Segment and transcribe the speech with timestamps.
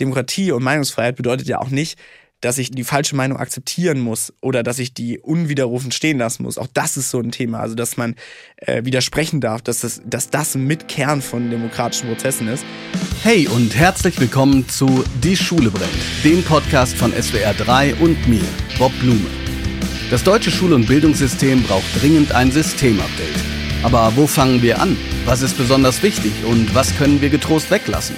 [0.00, 1.98] Demokratie und Meinungsfreiheit bedeutet ja auch nicht,
[2.40, 6.56] dass ich die falsche Meinung akzeptieren muss oder dass ich die unwiderrufen stehen lassen muss.
[6.56, 7.58] Auch das ist so ein Thema.
[7.58, 8.14] Also, dass man
[8.58, 12.64] äh, widersprechen darf, dass das, dass das mit Kern von demokratischen Prozessen ist.
[13.22, 15.90] Hey und herzlich willkommen zu Die Schule brennt,
[16.22, 18.44] dem Podcast von SWR 3 und mir,
[18.78, 19.26] Bob Blume.
[20.10, 23.44] Das deutsche Schul- und Bildungssystem braucht dringend ein Systemupdate.
[23.82, 24.96] Aber wo fangen wir an?
[25.24, 28.16] Was ist besonders wichtig und was können wir getrost weglassen?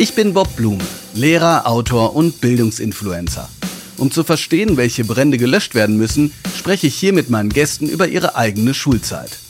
[0.00, 0.84] Ich bin Bob Blume,
[1.14, 3.48] Lehrer, Autor und Bildungsinfluencer.
[3.96, 8.06] Um zu verstehen, welche Brände gelöscht werden müssen, spreche ich hier mit meinen Gästen über
[8.06, 9.40] ihre eigene Schulzeit.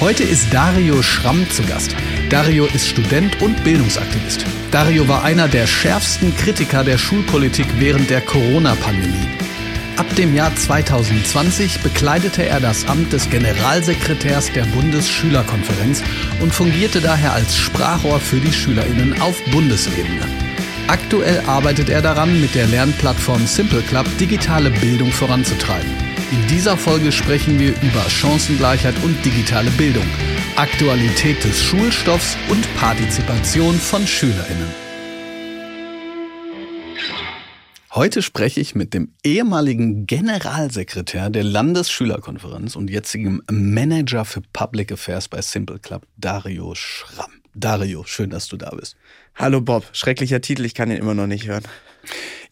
[0.00, 1.96] Heute ist Dario Schramm zu Gast.
[2.28, 4.44] Dario ist Student und Bildungsaktivist.
[4.70, 9.49] Dario war einer der schärfsten Kritiker der Schulpolitik während der Corona-Pandemie.
[10.00, 16.02] Ab dem Jahr 2020 bekleidete er das Amt des Generalsekretärs der Bundesschülerkonferenz
[16.40, 20.26] und fungierte daher als Sprachrohr für die Schülerinnen auf Bundesebene.
[20.86, 25.90] Aktuell arbeitet er daran, mit der Lernplattform Simple Club digitale Bildung voranzutreiben.
[26.30, 30.06] In dieser Folge sprechen wir über Chancengleichheit und digitale Bildung,
[30.56, 34.89] Aktualität des Schulstoffs und Partizipation von Schülerinnen.
[37.92, 45.26] Heute spreche ich mit dem ehemaligen Generalsekretär der Landesschülerkonferenz und jetzigem Manager für Public Affairs
[45.26, 47.32] bei Simple Club, Dario Schramm.
[47.52, 48.94] Dario, schön, dass du da bist.
[49.34, 51.64] Hallo Bob, schrecklicher Titel, ich kann ihn immer noch nicht hören.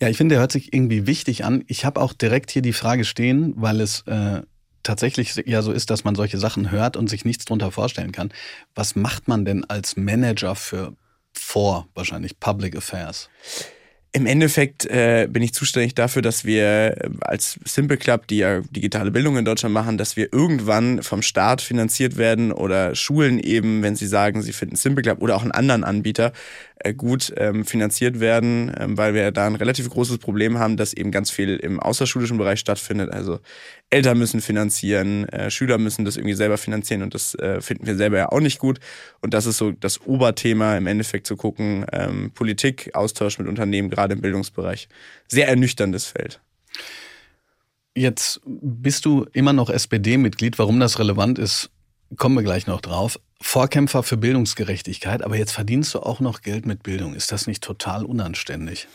[0.01, 1.63] Ja, ich finde, der hört sich irgendwie wichtig an.
[1.69, 4.43] Ich habe auch direkt hier die Frage stehen, weil es äh,
[4.83, 8.33] tatsächlich ja so ist, dass man solche Sachen hört und sich nichts drunter vorstellen kann.
[8.75, 10.97] Was macht man denn als Manager für
[11.33, 13.31] vor wahrscheinlich Public Affairs?
[14.13, 18.61] Im Endeffekt äh, bin ich zuständig dafür, dass wir äh, als Simple Club, die ja
[18.71, 23.83] digitale Bildung in Deutschland machen, dass wir irgendwann vom Staat finanziert werden oder Schulen eben,
[23.83, 26.33] wenn sie sagen, sie finden Simple Club oder auch einen anderen Anbieter
[26.97, 31.11] gut ähm, finanziert werden, ähm, weil wir da ein relativ großes Problem haben, dass eben
[31.11, 33.11] ganz viel im außerschulischen Bereich stattfindet.
[33.11, 33.41] Also
[33.91, 37.97] Eltern müssen finanzieren, äh, Schüler müssen das irgendwie selber finanzieren und das äh, finden wir
[37.97, 38.79] selber ja auch nicht gut.
[39.21, 43.91] Und das ist so das Oberthema im Endeffekt zu gucken, ähm, Politik, Austausch mit Unternehmen,
[43.91, 44.89] gerade im Bildungsbereich.
[45.27, 46.41] Sehr ernüchterndes Feld.
[47.95, 50.59] Jetzt bist du immer noch SPD-Mitglied.
[50.59, 51.71] Warum das relevant ist,
[52.17, 53.19] kommen wir gleich noch drauf.
[53.41, 57.15] Vorkämpfer für Bildungsgerechtigkeit, aber jetzt verdienst du auch noch Geld mit Bildung.
[57.15, 58.89] Ist das nicht total unanständig?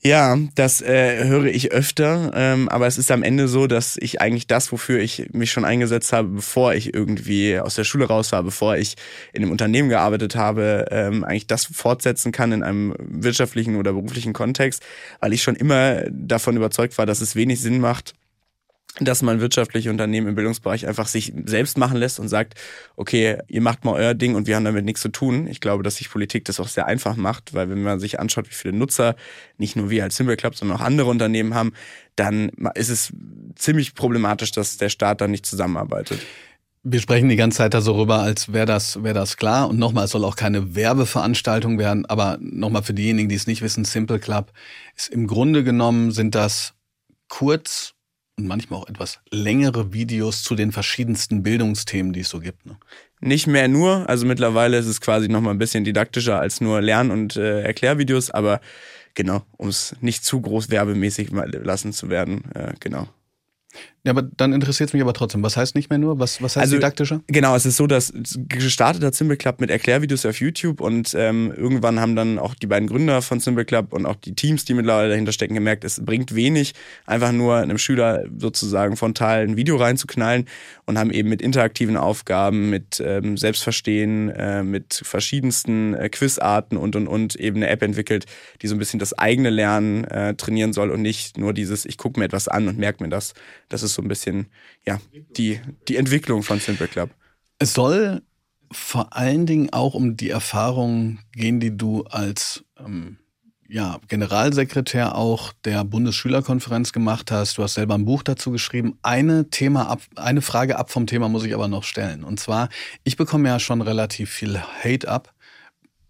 [0.00, 4.20] Ja, das äh, höre ich öfter, ähm, aber es ist am Ende so, dass ich
[4.20, 8.30] eigentlich das, wofür ich mich schon eingesetzt habe, bevor ich irgendwie aus der Schule raus
[8.30, 8.94] war, bevor ich
[9.32, 14.34] in einem Unternehmen gearbeitet habe, ähm, eigentlich das fortsetzen kann in einem wirtschaftlichen oder beruflichen
[14.34, 14.84] Kontext,
[15.18, 18.14] weil ich schon immer davon überzeugt war, dass es wenig Sinn macht,
[19.00, 22.54] dass man wirtschaftliche Unternehmen im Bildungsbereich einfach sich selbst machen lässt und sagt,
[22.96, 25.46] okay, ihr macht mal euer Ding und wir haben damit nichts zu tun.
[25.46, 28.48] Ich glaube, dass sich Politik das auch sehr einfach macht, weil wenn man sich anschaut,
[28.48, 29.16] wie viele Nutzer
[29.56, 31.72] nicht nur wir als Simple sondern auch andere Unternehmen haben,
[32.16, 33.12] dann ist es
[33.54, 36.20] ziemlich problematisch, dass der Staat dann nicht zusammenarbeitet.
[36.84, 39.68] Wir sprechen die ganze Zeit da so rüber, als wäre das, wäre das klar.
[39.68, 43.62] Und nochmal, es soll auch keine Werbeveranstaltung werden, aber nochmal für diejenigen, die es nicht
[43.62, 44.52] wissen, Simple Club
[44.96, 46.74] ist im Grunde genommen sind das
[47.28, 47.94] kurz
[48.38, 52.64] und manchmal auch etwas längere Videos zu den verschiedensten Bildungsthemen, die es so gibt.
[52.64, 52.76] Ne?
[53.20, 56.80] Nicht mehr nur, also mittlerweile ist es quasi noch mal ein bisschen didaktischer als nur
[56.80, 58.60] Lern- und äh, Erklärvideos, aber
[59.14, 63.08] genau, um es nicht zu groß werbemäßig lassen zu werden, äh, genau.
[64.04, 65.42] Ja, aber dann interessiert es mich aber trotzdem.
[65.42, 66.18] Was heißt nicht mehr nur?
[66.20, 67.20] Was, was heißt also, didaktischer?
[67.26, 68.12] Genau, es ist so, dass
[68.48, 72.68] gestartet hat Simple Club mit Erklärvideos auf YouTube und ähm, irgendwann haben dann auch die
[72.68, 76.04] beiden Gründer von Simple Club und auch die Teams, die mittlerweile dahinter stecken, gemerkt, es
[76.04, 76.74] bringt wenig,
[77.06, 80.46] einfach nur einem Schüler sozusagen frontal ein Video reinzuknallen
[80.86, 86.94] und haben eben mit interaktiven Aufgaben, mit ähm, Selbstverstehen, äh, mit verschiedensten äh, Quizarten und
[86.94, 88.26] und und eben eine App entwickelt,
[88.62, 91.98] die so ein bisschen das eigene Lernen äh, trainieren soll und nicht nur dieses, ich
[91.98, 93.34] gucke mir etwas an und merke mir das.
[93.68, 94.46] Das ist so ein bisschen
[94.86, 95.00] ja,
[95.36, 97.10] die, die Entwicklung von Simple Club.
[97.58, 98.22] Es soll
[98.70, 103.18] vor allen Dingen auch um die Erfahrung gehen, die du als ähm,
[103.68, 107.58] ja, Generalsekretär auch der Bundesschülerkonferenz gemacht hast.
[107.58, 108.98] Du hast selber ein Buch dazu geschrieben.
[109.02, 112.24] Eine Thema ab, eine Frage ab vom Thema muss ich aber noch stellen.
[112.24, 112.70] Und zwar,
[113.04, 115.34] ich bekomme ja schon relativ viel Hate ab.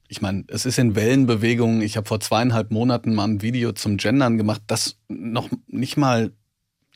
[0.07, 1.83] Ich meine, es ist in Wellenbewegungen.
[1.83, 6.33] Ich habe vor zweieinhalb Monaten mal ein Video zum Gendern gemacht, das noch nicht mal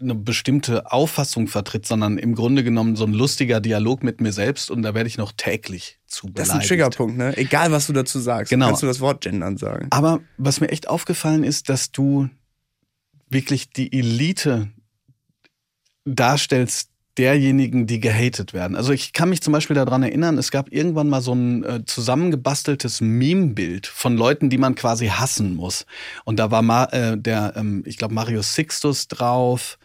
[0.03, 4.71] eine bestimmte Auffassung vertritt, sondern im Grunde genommen so ein lustiger Dialog mit mir selbst
[4.71, 6.39] und da werde ich noch täglich zu beleidigt.
[6.39, 7.37] Das ist ein Triggerpunkt, ne?
[7.37, 8.67] Egal, was du dazu sagst, genau.
[8.67, 9.89] kannst du das Wort gendern sagen.
[9.91, 12.29] Aber was mir echt aufgefallen ist, dass du
[13.29, 14.69] wirklich die Elite
[16.05, 18.77] darstellst, derjenigen, die gehatet werden.
[18.77, 21.85] Also ich kann mich zum Beispiel daran erinnern, es gab irgendwann mal so ein äh,
[21.85, 25.85] zusammengebasteltes Meme-Bild von Leuten, die man quasi hassen muss.
[26.25, 29.79] Und da war Ma äh, der, ähm, ich glaube, Marius Sixtus drauf,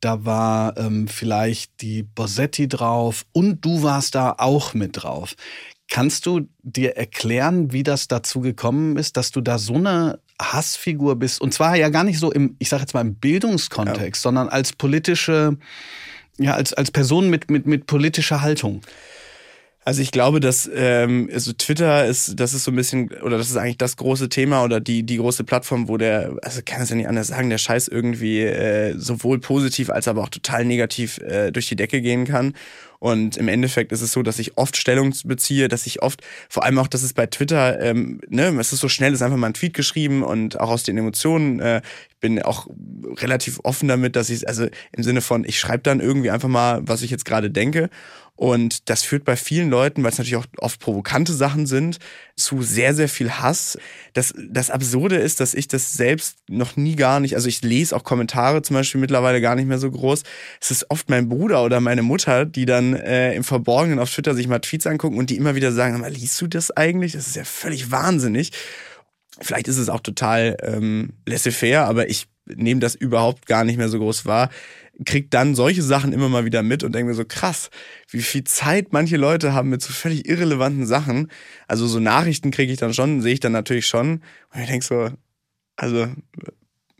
[0.00, 5.34] da war ähm, vielleicht die Bossetti drauf und du warst da auch mit drauf.
[5.90, 11.16] Kannst du dir erklären, wie das dazu gekommen ist, dass du da so eine Hassfigur
[11.16, 11.40] bist?
[11.40, 14.28] Und zwar ja gar nicht so im, ich sage jetzt mal im Bildungskontext, ja.
[14.28, 15.56] sondern als politische
[16.38, 18.82] ja, als, als Person mit, mit, mit politischer Haltung?
[19.88, 23.48] Also ich glaube, dass ähm, also Twitter ist, das ist so ein bisschen, oder das
[23.48, 26.90] ist eigentlich das große Thema oder die, die große Plattform, wo der, also kann es
[26.90, 31.16] ja nicht anders sagen, der Scheiß irgendwie äh, sowohl positiv als aber auch total negativ
[31.20, 32.52] äh, durch die Decke gehen kann.
[32.98, 36.64] Und im Endeffekt ist es so, dass ich oft Stellung beziehe, dass ich oft, vor
[36.64, 39.36] allem auch, dass es bei Twitter, ähm, ne, es ist so schnell, es ist einfach
[39.36, 41.60] mal ein Tweet geschrieben und auch aus den Emotionen.
[41.60, 42.66] Äh, ich bin auch
[43.18, 46.80] relativ offen damit, dass ich, also im Sinne von, ich schreibe dann irgendwie einfach mal,
[46.82, 47.90] was ich jetzt gerade denke.
[48.38, 51.98] Und das führt bei vielen Leuten, weil es natürlich auch oft provokante Sachen sind,
[52.36, 53.76] zu sehr, sehr viel Hass.
[54.12, 57.96] Das, das Absurde ist, dass ich das selbst noch nie gar nicht, also ich lese
[57.96, 60.22] auch Kommentare zum Beispiel mittlerweile gar nicht mehr so groß.
[60.60, 64.36] Es ist oft mein Bruder oder meine Mutter, die dann äh, im Verborgenen auf Twitter
[64.36, 67.14] sich mal Tweets angucken und die immer wieder sagen, mal, liest du das eigentlich?
[67.14, 68.52] Das ist ja völlig wahnsinnig.
[69.40, 73.88] Vielleicht ist es auch total ähm, laissez-faire, aber ich nehme das überhaupt gar nicht mehr
[73.88, 74.48] so groß wahr
[75.04, 77.70] krieg dann solche Sachen immer mal wieder mit und denke mir so, krass,
[78.10, 81.30] wie viel Zeit manche Leute haben mit so völlig irrelevanten Sachen.
[81.66, 84.22] Also so Nachrichten kriege ich dann schon, sehe ich dann natürlich schon.
[84.52, 85.10] Und ich denke so,
[85.76, 86.08] also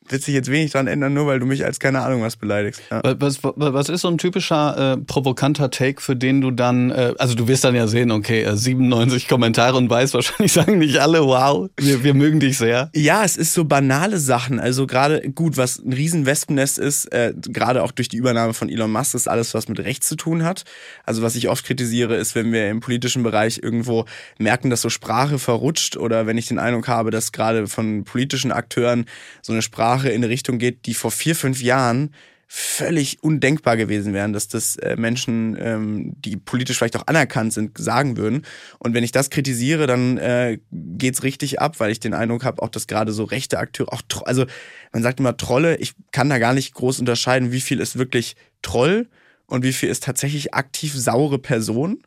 [0.08, 2.82] wird sich jetzt wenig dran ändern, nur weil du mich als keine Ahnung was beleidigst.
[2.90, 3.02] Ja.
[3.18, 7.14] Was, was, was ist so ein typischer äh, provokanter Take, für den du dann, äh,
[7.18, 10.98] also du wirst dann ja sehen, okay, äh, 97 Kommentare und weiß wahrscheinlich sagen nicht
[10.98, 12.90] alle, wow, wir, wir mögen dich sehr.
[12.94, 14.60] Ja, es ist so banale Sachen.
[14.60, 18.68] Also gerade, gut, was ein riesen Wespennest ist, äh, gerade auch durch die Übernahme von
[18.68, 20.64] Elon Musk, ist alles, was mit Rechts zu tun hat.
[21.04, 24.04] Also was ich oft kritisiere, ist, wenn wir im politischen Bereich irgendwo
[24.38, 28.52] merken, dass so Sprache verrutscht oder wenn ich den Eindruck habe, dass gerade von politischen
[28.52, 29.06] Akteuren
[29.42, 32.14] so eine Sprache Sprache in eine Richtung geht, die vor vier, fünf Jahren
[32.50, 37.76] völlig undenkbar gewesen wären, dass das äh, Menschen, ähm, die politisch vielleicht auch anerkannt sind,
[37.76, 38.46] sagen würden.
[38.78, 42.62] Und wenn ich das kritisiere, dann äh, geht's richtig ab, weil ich den Eindruck habe,
[42.62, 44.46] auch dass gerade so rechte Akteure, auch also
[44.92, 48.34] man sagt immer Trolle, ich kann da gar nicht groß unterscheiden, wie viel ist wirklich
[48.62, 49.08] Troll
[49.46, 52.02] und wie viel ist tatsächlich aktiv saure Person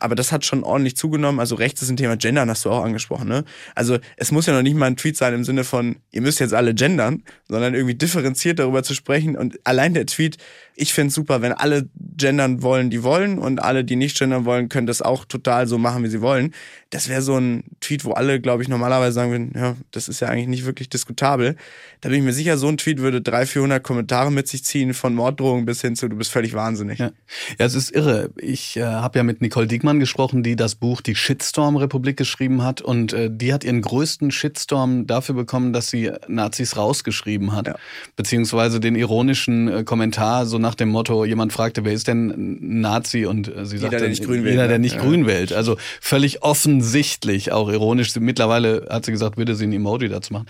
[0.00, 1.40] aber das hat schon ordentlich zugenommen.
[1.40, 3.28] Also rechts ist ein Thema Gendern, hast du auch angesprochen.
[3.28, 3.44] Ne?
[3.74, 6.40] Also es muss ja noch nicht mal ein Tweet sein im Sinne von, ihr müsst
[6.40, 9.36] jetzt alle gendern, sondern irgendwie differenziert darüber zu sprechen.
[9.36, 10.38] Und allein der Tweet
[10.76, 14.44] ich finde es super, wenn alle gendern wollen, die wollen und alle, die nicht gendern
[14.44, 16.54] wollen, können das auch total so machen, wie sie wollen.
[16.90, 20.20] Das wäre so ein Tweet, wo alle, glaube ich, normalerweise sagen würden, ja, das ist
[20.20, 21.56] ja eigentlich nicht wirklich diskutabel.
[22.02, 24.92] Da bin ich mir sicher, so ein Tweet würde 300, 400 Kommentare mit sich ziehen,
[24.92, 26.98] von Morddrohungen bis hin zu, du bist völlig wahnsinnig.
[26.98, 27.10] Ja,
[27.58, 28.30] ja es ist irre.
[28.36, 32.82] Ich äh, habe ja mit Nicole Diekmann gesprochen, die das Buch Die Shitstorm-Republik geschrieben hat
[32.82, 37.76] und äh, die hat ihren größten Shitstorm dafür bekommen, dass sie Nazis rausgeschrieben hat, ja.
[38.14, 43.24] beziehungsweise den ironischen äh, Kommentar so nach dem Motto, jemand fragte, wer ist denn Nazi?
[43.24, 44.54] Und äh, sie sagte, jeder, der nicht grün wählt.
[44.54, 45.00] Jeder, der nicht ja.
[45.00, 45.52] grün wählt.
[45.52, 48.14] Also völlig offensichtlich, auch ironisch.
[48.16, 50.46] Mittlerweile hat sie gesagt, würde sie ein Emoji dazu machen.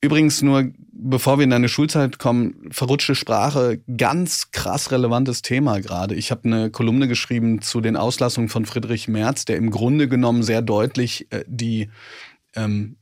[0.00, 6.14] Übrigens nur, bevor wir in deine Schulzeit kommen, verrutschte Sprache, ganz krass relevantes Thema gerade.
[6.14, 10.42] Ich habe eine Kolumne geschrieben zu den Auslassungen von Friedrich Merz, der im Grunde genommen
[10.42, 11.90] sehr deutlich äh, die
[12.54, 12.96] ähm,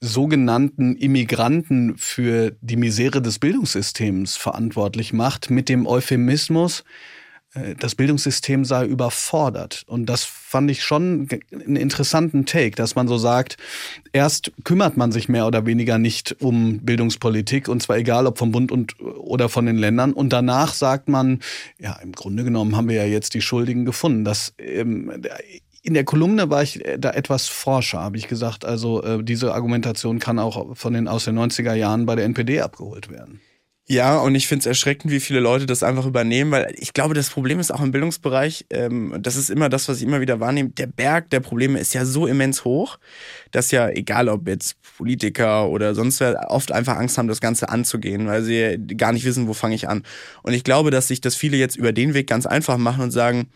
[0.00, 6.84] sogenannten Immigranten für die Misere des Bildungssystems verantwortlich macht, mit dem Euphemismus,
[7.54, 9.84] äh, das Bildungssystem sei überfordert.
[9.86, 13.56] Und das fand ich schon einen interessanten Take, dass man so sagt,
[14.12, 18.52] erst kümmert man sich mehr oder weniger nicht um Bildungspolitik, und zwar egal ob vom
[18.52, 20.12] Bund und, oder von den Ländern.
[20.12, 21.40] Und danach sagt man,
[21.78, 24.24] ja, im Grunde genommen haben wir ja jetzt die Schuldigen gefunden.
[24.24, 25.22] Das ähm,
[25.86, 28.64] in der Kolumne war ich äh, da etwas forscher, habe ich gesagt.
[28.64, 32.60] Also äh, diese Argumentation kann auch von den aus den 90er Jahren bei der NPD
[32.60, 33.40] abgeholt werden.
[33.88, 37.14] Ja, und ich finde es erschreckend, wie viele Leute das einfach übernehmen, weil ich glaube,
[37.14, 40.40] das Problem ist auch im Bildungsbereich, ähm, das ist immer das, was ich immer wieder
[40.40, 42.98] wahrnehme, der Berg der Probleme ist ja so immens hoch,
[43.52, 47.68] dass ja, egal ob jetzt Politiker oder sonst wer, oft einfach Angst haben, das Ganze
[47.68, 50.02] anzugehen, weil sie gar nicht wissen, wo fange ich an.
[50.42, 53.12] Und ich glaube, dass sich das viele jetzt über den Weg ganz einfach machen und
[53.12, 53.50] sagen,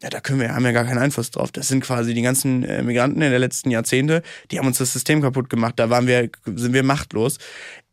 [0.00, 1.50] ja, da können wir, haben ja gar keinen Einfluss drauf.
[1.50, 4.92] Das sind quasi die ganzen äh, Migranten in den letzten Jahrzehnte, die haben uns das
[4.92, 5.74] System kaputt gemacht.
[5.76, 7.38] Da waren wir, sind wir machtlos.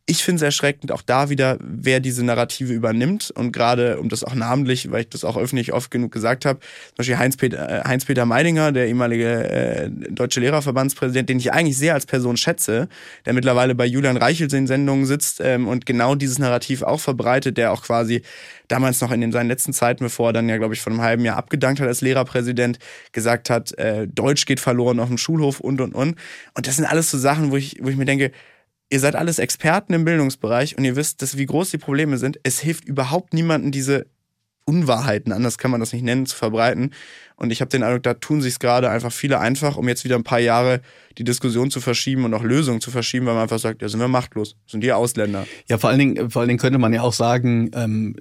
[0.07, 3.31] Ich finde es erschreckend, auch da wieder, wer diese Narrative übernimmt.
[3.31, 6.59] Und gerade, um das auch namentlich, weil ich das auch öffentlich oft genug gesagt habe,
[6.59, 11.79] zum Beispiel Heinz-Peter äh, Heinz -Peter Meidinger, der ehemalige äh, deutsche Lehrerverbandspräsident, den ich eigentlich
[11.79, 12.87] sehr als Person schätze,
[13.25, 17.57] der mittlerweile bei Julian Reichelt in Sendungen sitzt ähm, und genau dieses Narrativ auch verbreitet,
[17.57, 18.21] der auch quasi
[18.67, 21.01] damals noch in den, seinen letzten Zeiten, bevor er dann ja, glaube ich, vor einem
[21.01, 22.77] halben Jahr abgedankt hat als Lehrerpräsident,
[23.11, 26.15] gesagt hat, äh, Deutsch geht verloren auf dem Schulhof und, und, und.
[26.53, 28.31] Und das sind alles so Sachen, wo ich, wo ich mir denke,
[28.89, 32.39] ihr seid alles Experten im Bildungsbereich und ihr wisst, dass, wie groß die Probleme sind.
[32.43, 34.05] Es hilft überhaupt niemandem, diese
[34.67, 36.91] Unwahrheiten, anders kann man das nicht nennen, zu verbreiten.
[37.35, 40.15] Und ich habe den Eindruck, da tun sich gerade einfach viele einfach, um jetzt wieder
[40.15, 40.81] ein paar Jahre
[41.19, 43.99] die Diskussion zu verschieben und auch Lösungen zu verschieben, weil man einfach sagt, ja, sind
[43.99, 45.45] wir machtlos, sind die Ausländer.
[45.69, 48.15] Ja, vor allen Dingen, vor allen Dingen könnte man ja auch sagen, ähm,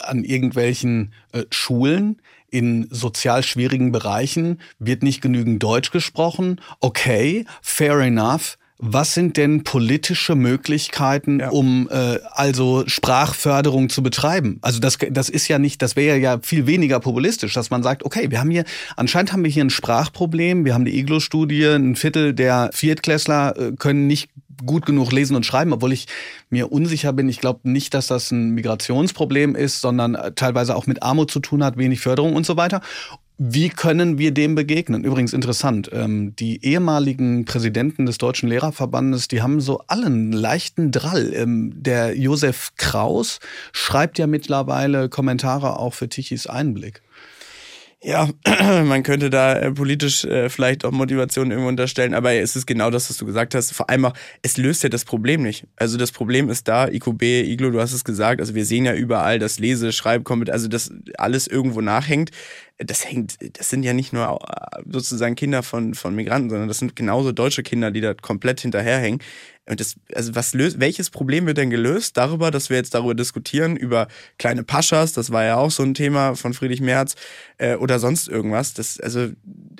[0.00, 6.60] an irgendwelchen äh, Schulen in sozial schwierigen Bereichen wird nicht genügend Deutsch gesprochen.
[6.78, 11.50] Okay, fair enough was sind denn politische Möglichkeiten, ja.
[11.50, 14.58] um äh, also Sprachförderung zu betreiben?
[14.60, 18.04] Also das, das ist ja nicht, das wäre ja viel weniger populistisch, dass man sagt,
[18.04, 18.64] okay, wir haben hier,
[18.96, 23.72] anscheinend haben wir hier ein Sprachproblem, wir haben die Iglo-Studie, ein Viertel der Viertklässler äh,
[23.78, 24.30] können nicht
[24.64, 26.06] gut genug lesen und schreiben, obwohl ich
[26.50, 27.28] mir unsicher bin.
[27.28, 31.40] Ich glaube nicht, dass das ein Migrationsproblem ist, sondern äh, teilweise auch mit Armut zu
[31.40, 32.80] tun hat, wenig Förderung und so weiter.
[33.44, 35.02] Wie können wir dem begegnen?
[35.02, 41.32] Übrigens interessant, ähm, die ehemaligen Präsidenten des Deutschen Lehrerverbandes, die haben so allen leichten Drall.
[41.34, 43.40] Ähm, der Josef Kraus
[43.72, 47.02] schreibt ja mittlerweile Kommentare auch für Tichys Einblick.
[48.04, 48.28] Ja,
[48.84, 52.90] man könnte da äh, politisch äh, vielleicht auch Motivation irgendwo unterstellen, aber es ist genau
[52.90, 53.72] das, was du gesagt hast.
[53.72, 55.68] Vor allem auch, es löst ja das Problem nicht.
[55.76, 58.94] Also das Problem ist da, IQB, Iglo, du hast es gesagt, also wir sehen ja
[58.94, 62.32] überall, dass Lese, Schreibkompetenz, also das alles irgendwo nachhängt.
[62.78, 66.78] Das hängt, das sind ja nicht nur äh, sozusagen Kinder von, von Migranten, sondern das
[66.78, 69.20] sind genauso deutsche Kinder, die da komplett hinterherhängen.
[69.68, 73.14] Und das, also was löst, welches Problem wird denn gelöst darüber, dass wir jetzt darüber
[73.14, 77.14] diskutieren, über kleine Paschas, das war ja auch so ein Thema von Friedrich Merz,
[77.58, 78.74] äh, oder sonst irgendwas.
[78.74, 79.28] Das, also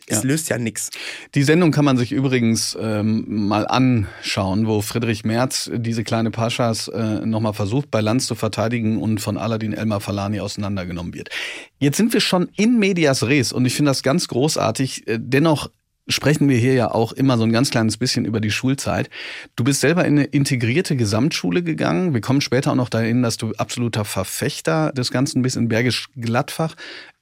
[0.07, 0.23] es ja.
[0.23, 0.91] löst ja nichts.
[1.35, 6.87] Die Sendung kann man sich übrigens ähm, mal anschauen, wo Friedrich Merz diese kleine Paschas
[6.87, 11.31] äh, nochmal versucht, bei Lanz zu verteidigen und von Aladin Elmar Falani auseinandergenommen wird.
[11.79, 15.09] Jetzt sind wir schon in medias res und ich finde das ganz großartig.
[15.09, 15.71] Äh, dennoch
[16.13, 19.11] sprechen wir hier ja auch immer so ein ganz kleines bisschen über die Schulzeit.
[19.57, 22.15] Du bist selber in eine integrierte Gesamtschule gegangen.
[22.15, 26.09] Wir kommen später auch noch dahin, dass du absoluter Verfechter des Ganzen bist in Bergisch
[26.17, 26.75] Gladbach.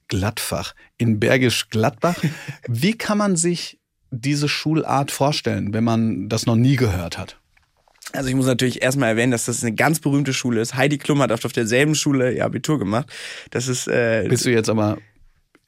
[0.08, 0.74] Gladbach.
[0.98, 2.16] In Bergisch Gladbach.
[2.66, 3.78] Wie kann man sich
[4.10, 7.36] diese Schulart vorstellen, wenn man das noch nie gehört hat?
[8.12, 10.74] Also ich muss natürlich erstmal erwähnen, dass das eine ganz berühmte Schule ist.
[10.74, 13.08] Heidi Klum hat auf derselben Schule ihr Abitur gemacht.
[13.50, 13.86] Das ist.
[13.86, 14.98] Äh, Bist du jetzt aber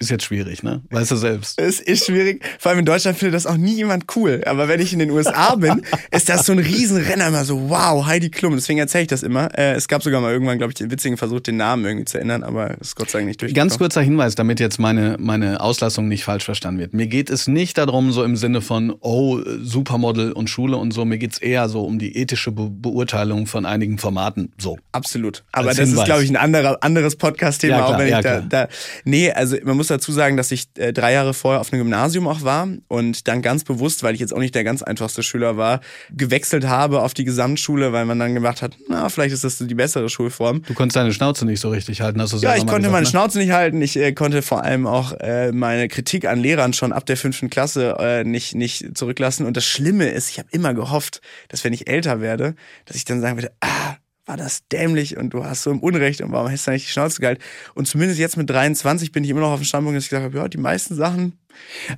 [0.03, 0.83] ist jetzt schwierig, ne?
[0.91, 1.61] Weißt du selbst.
[1.61, 2.45] Es ist schwierig.
[2.59, 4.43] Vor allem in Deutschland findet das auch nie jemand cool.
[4.47, 8.05] Aber wenn ich in den USA bin, ist das so ein Riesenrenner immer so, wow,
[8.05, 8.55] Heidi Klum.
[8.55, 9.57] Deswegen erzähle ich das immer.
[9.57, 12.19] Äh, es gab sogar mal irgendwann, glaube ich, den witzigen Versuch, den Namen irgendwie zu
[12.19, 13.55] ändern, aber ist Gott sei Dank nicht durch.
[13.55, 16.95] Ganz kurzer Hinweis, damit jetzt meine, meine Auslassung nicht falsch verstanden wird.
[16.95, 21.05] Mir geht es nicht darum, so im Sinne von, oh, Supermodel und Schule und so.
[21.05, 24.53] Mir geht es eher so um die ethische Be Beurteilung von einigen Formaten.
[24.59, 24.79] So.
[24.93, 25.45] Absolut.
[25.53, 25.99] Aber das Hinweis.
[26.01, 28.69] ist, glaube ich, ein anderer, anderes Podcast-Thema, ja, auch wenn ja, ich da, da.
[29.05, 32.27] Nee, also man muss dazu sagen, dass ich äh, drei Jahre vorher auf einem Gymnasium
[32.27, 35.57] auch war und dann ganz bewusst, weil ich jetzt auch nicht der ganz einfachste Schüler
[35.57, 35.81] war,
[36.11, 39.75] gewechselt habe auf die Gesamtschule, weil man dann gemacht hat, na, vielleicht ist das die
[39.75, 40.63] bessere Schulform.
[40.63, 43.05] Du konntest deine Schnauze nicht so richtig halten, hast du Ja, ich konnte gesagt, meine
[43.05, 43.11] ne?
[43.11, 43.81] Schnauze nicht halten.
[43.83, 47.51] Ich äh, konnte vor allem auch äh, meine Kritik an Lehrern schon ab der fünften
[47.51, 49.47] Klasse äh, nicht, nicht zurücklassen.
[49.47, 52.55] Und das Schlimme ist, ich habe immer gehofft, dass wenn ich älter werde,
[52.87, 56.21] dass ich dann sagen würde, ah, war das dämlich und du hast so im Unrecht
[56.21, 57.43] und warum hast du nicht die Schnauze gehalten?
[57.75, 60.26] Und zumindest jetzt mit 23 bin ich immer noch auf dem Standpunkt, dass ich gesagt
[60.26, 61.38] habe, ja, die meisten Sachen.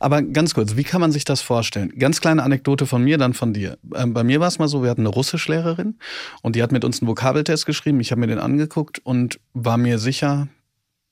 [0.01, 1.93] Aber ganz kurz, wie kann man sich das vorstellen?
[1.99, 3.79] Ganz kleine Anekdote von mir, dann von dir.
[3.95, 5.99] Ähm, bei mir war es mal so, wir hatten eine Russischlehrerin
[6.43, 8.01] und die hat mit uns einen Vokabeltest geschrieben.
[8.01, 10.49] Ich habe mir den angeguckt und war mir sicher,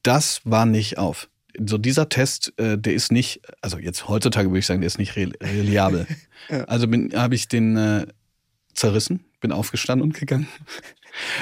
[0.03, 1.29] das war nicht auf.
[1.59, 4.99] So dieser Test, äh, der ist nicht, also jetzt heutzutage würde ich sagen, der ist
[4.99, 6.07] nicht reliabel.
[6.49, 6.65] ja.
[6.65, 8.07] Also habe ich den äh,
[8.73, 10.49] zerrissen, bin aufgestanden und gegangen.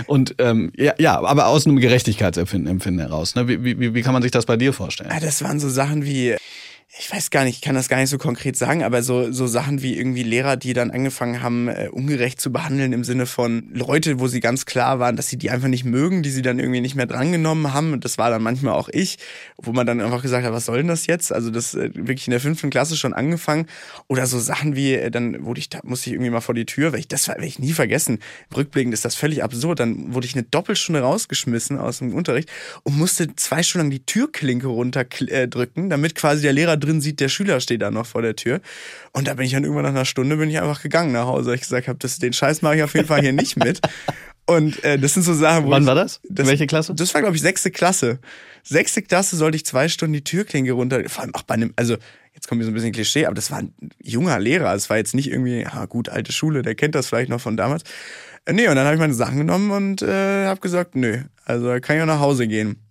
[0.07, 3.35] Und ähm, ja, ja, aber aus einem Gerechtigkeitsempfinden heraus.
[3.35, 3.49] Ne?
[3.49, 5.11] Wie, wie, wie kann man sich das bei dir vorstellen?
[5.11, 6.37] Ja, das waren so Sachen wie
[6.99, 9.47] ich weiß gar nicht, ich kann das gar nicht so konkret sagen, aber so, so
[9.47, 13.71] Sachen wie irgendwie Lehrer, die dann angefangen haben, äh, ungerecht zu behandeln im Sinne von
[13.73, 16.59] Leute, wo sie ganz klar waren, dass sie die einfach nicht mögen, die sie dann
[16.59, 17.93] irgendwie nicht mehr drangenommen haben.
[17.93, 19.19] Und das war dann manchmal auch ich,
[19.57, 21.33] wo man dann einfach gesagt hat, was soll denn das jetzt?
[21.33, 23.67] Also das äh, wirklich in der fünften Klasse schon angefangen.
[24.09, 26.67] Oder so Sachen wie, äh, dann wurde ich, da musste ich irgendwie mal vor die
[26.67, 28.19] Tür, weil ich, das werde ich nie vergessen.
[28.57, 29.79] Rückblickend ist das völlig absurd.
[29.79, 32.51] Dann wurde ich eine Doppelstunde rausgeschmissen aus dem Unterricht
[32.83, 37.29] und musste zwei Stunden lang die Türklinke runterdrücken, damit quasi der Lehrer drin sieht, der
[37.29, 38.61] Schüler steht da noch vor der Tür.
[39.13, 41.55] Und da bin ich dann irgendwann nach einer Stunde bin ich einfach gegangen nach Hause.
[41.55, 43.81] Ich gesagt habe, den Scheiß mache ich auf jeden Fall hier nicht mit.
[44.47, 45.71] Und äh, das sind so Sachen, wo.
[45.71, 46.21] Wann ich, war das?
[46.29, 46.49] das?
[46.49, 46.95] Welche Klasse?
[46.95, 48.19] Das war, glaube ich, sechste Klasse.
[48.65, 51.09] Sechste Klasse sollte ich zwei Stunden die Türklinke runter.
[51.09, 51.97] Vor allem auch bei einem, also
[52.35, 53.73] jetzt kommt mir so ein bisschen Klischee, aber das war ein
[54.03, 54.75] junger Lehrer.
[54.75, 57.57] Es war jetzt nicht irgendwie, ja gut, alte Schule, der kennt das vielleicht noch von
[57.57, 57.85] damals.
[58.45, 61.79] Äh, nee, und dann habe ich meine Sachen genommen und äh, habe gesagt, nö, also
[61.81, 62.90] kann ich auch nach Hause gehen.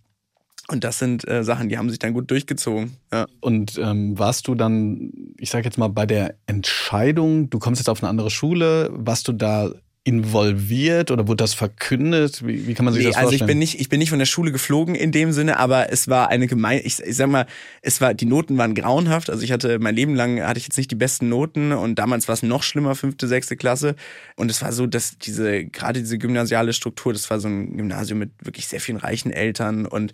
[0.71, 2.97] Und das sind äh, Sachen, die haben sich dann gut durchgezogen.
[3.11, 3.25] Ja.
[3.41, 7.89] Und ähm, warst du dann, ich sage jetzt mal, bei der Entscheidung, du kommst jetzt
[7.89, 9.71] auf eine andere Schule, warst du da
[10.03, 12.45] involviert oder wurde das verkündet?
[12.45, 13.41] Wie, wie kann man sich nee, das vorstellen?
[13.41, 15.91] Also ich bin nicht, ich bin nicht von der Schule geflogen in dem Sinne, aber
[15.91, 17.45] es war eine gemein, ich, ich sag mal,
[17.81, 19.29] es war, die Noten waren grauenhaft.
[19.29, 22.27] Also ich hatte mein Leben lang hatte ich jetzt nicht die besten Noten und damals
[22.27, 23.95] war es noch schlimmer, fünfte, sechste Klasse.
[24.35, 28.19] Und es war so, dass diese, gerade diese gymnasiale Struktur, das war so ein Gymnasium
[28.19, 30.13] mit wirklich sehr vielen reichen Eltern und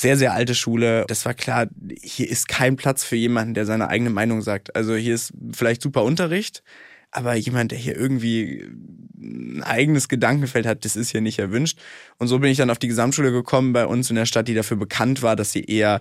[0.00, 1.04] sehr, sehr alte Schule.
[1.08, 1.68] Das war klar,
[2.02, 4.74] hier ist kein Platz für jemanden, der seine eigene Meinung sagt.
[4.74, 6.62] Also hier ist vielleicht super Unterricht,
[7.10, 8.66] aber jemand, der hier irgendwie
[9.18, 11.78] ein eigenes Gedankenfeld hat, das ist hier nicht erwünscht.
[12.18, 14.54] Und so bin ich dann auf die Gesamtschule gekommen bei uns in der Stadt, die
[14.54, 16.00] dafür bekannt war, dass sie eher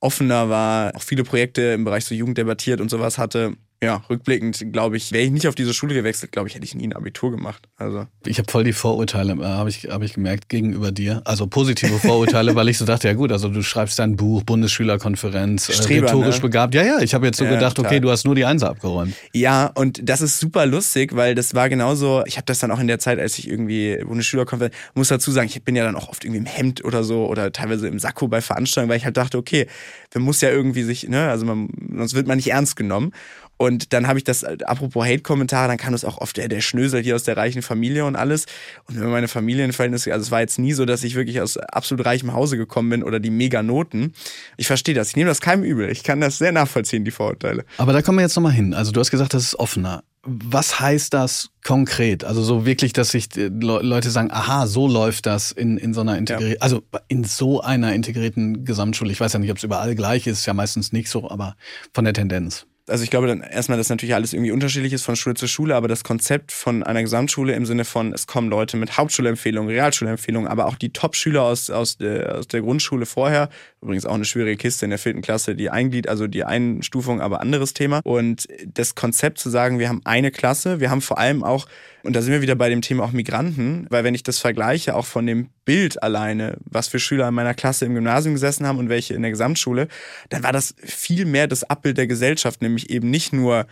[0.00, 4.72] offener war, auch viele Projekte im Bereich so Jugend debattiert und sowas hatte ja, rückblickend,
[4.72, 6.94] glaube ich, wäre ich nicht auf diese Schule gewechselt, glaube ich, hätte ich nie ein
[6.94, 7.68] Abitur gemacht.
[7.76, 8.06] Also.
[8.24, 11.20] Ich habe voll die Vorurteile, äh, habe ich, hab ich gemerkt, gegenüber dir.
[11.26, 15.68] Also positive Vorurteile, weil ich so dachte, ja gut, also du schreibst dein Buch, Bundesschülerkonferenz,
[15.68, 16.40] äh, Streber, rhetorisch ne?
[16.40, 16.74] begabt.
[16.74, 17.92] Ja, ja, ich habe jetzt so ja, gedacht, total.
[17.92, 19.14] okay, du hast nur die Einser abgeräumt.
[19.34, 22.80] Ja, und das ist super lustig, weil das war genauso, ich habe das dann auch
[22.80, 26.08] in der Zeit, als ich irgendwie Bundesschülerkonferenz, muss dazu sagen, ich bin ja dann auch
[26.08, 29.18] oft irgendwie im Hemd oder so oder teilweise im Sakko bei Veranstaltungen, weil ich halt
[29.18, 29.66] dachte, okay,
[30.14, 33.12] man muss ja irgendwie sich, ne, also man, sonst wird man nicht ernst genommen.
[33.58, 37.02] Und dann habe ich das, apropos Hate-Kommentare, dann kam das auch oft der, der Schnösel
[37.02, 38.46] hier aus der reichen Familie und alles.
[38.86, 42.04] Und wenn meine Familienverhältnisse, also es war jetzt nie so, dass ich wirklich aus absolut
[42.04, 44.12] reichem Hause gekommen bin oder die Meganoten.
[44.56, 45.10] Ich verstehe das.
[45.10, 45.90] Ich nehme das keinem übel.
[45.90, 47.64] Ich kann das sehr nachvollziehen, die Vorurteile.
[47.78, 48.74] Aber da kommen wir jetzt nochmal hin.
[48.74, 50.02] Also du hast gesagt, das ist offener.
[50.28, 52.24] Was heißt das konkret?
[52.24, 56.18] Also so wirklich, dass sich Leute sagen, aha, so läuft das in, in so einer
[56.18, 56.62] integrierten, ja.
[56.62, 59.12] also in so einer integrierten Gesamtschule.
[59.12, 61.56] Ich weiß ja nicht, ob es überall gleich ist, ist ja meistens nicht so, aber
[61.94, 65.16] von der Tendenz also ich glaube dann erstmal, dass natürlich alles irgendwie unterschiedlich ist von
[65.16, 68.76] Schule zu Schule, aber das Konzept von einer Gesamtschule im Sinne von, es kommen Leute
[68.76, 73.48] mit Hauptschulempfehlungen, Realschulempfehlungen, aber auch die Top-Schüler aus, aus, aus der Grundschule vorher,
[73.82, 77.40] übrigens auch eine schwierige Kiste in der vierten Klasse, die Einglied, also die Einstufung, aber
[77.40, 78.00] anderes Thema.
[78.04, 81.66] Und das Konzept zu sagen, wir haben eine Klasse, wir haben vor allem auch
[82.06, 84.94] und da sind wir wieder bei dem Thema auch Migranten, weil wenn ich das vergleiche,
[84.94, 88.78] auch von dem Bild alleine, was für Schüler in meiner Klasse im Gymnasium gesessen haben
[88.78, 89.88] und welche in der Gesamtschule,
[90.28, 93.66] dann war das viel mehr das Abbild der Gesellschaft, nämlich eben nicht nur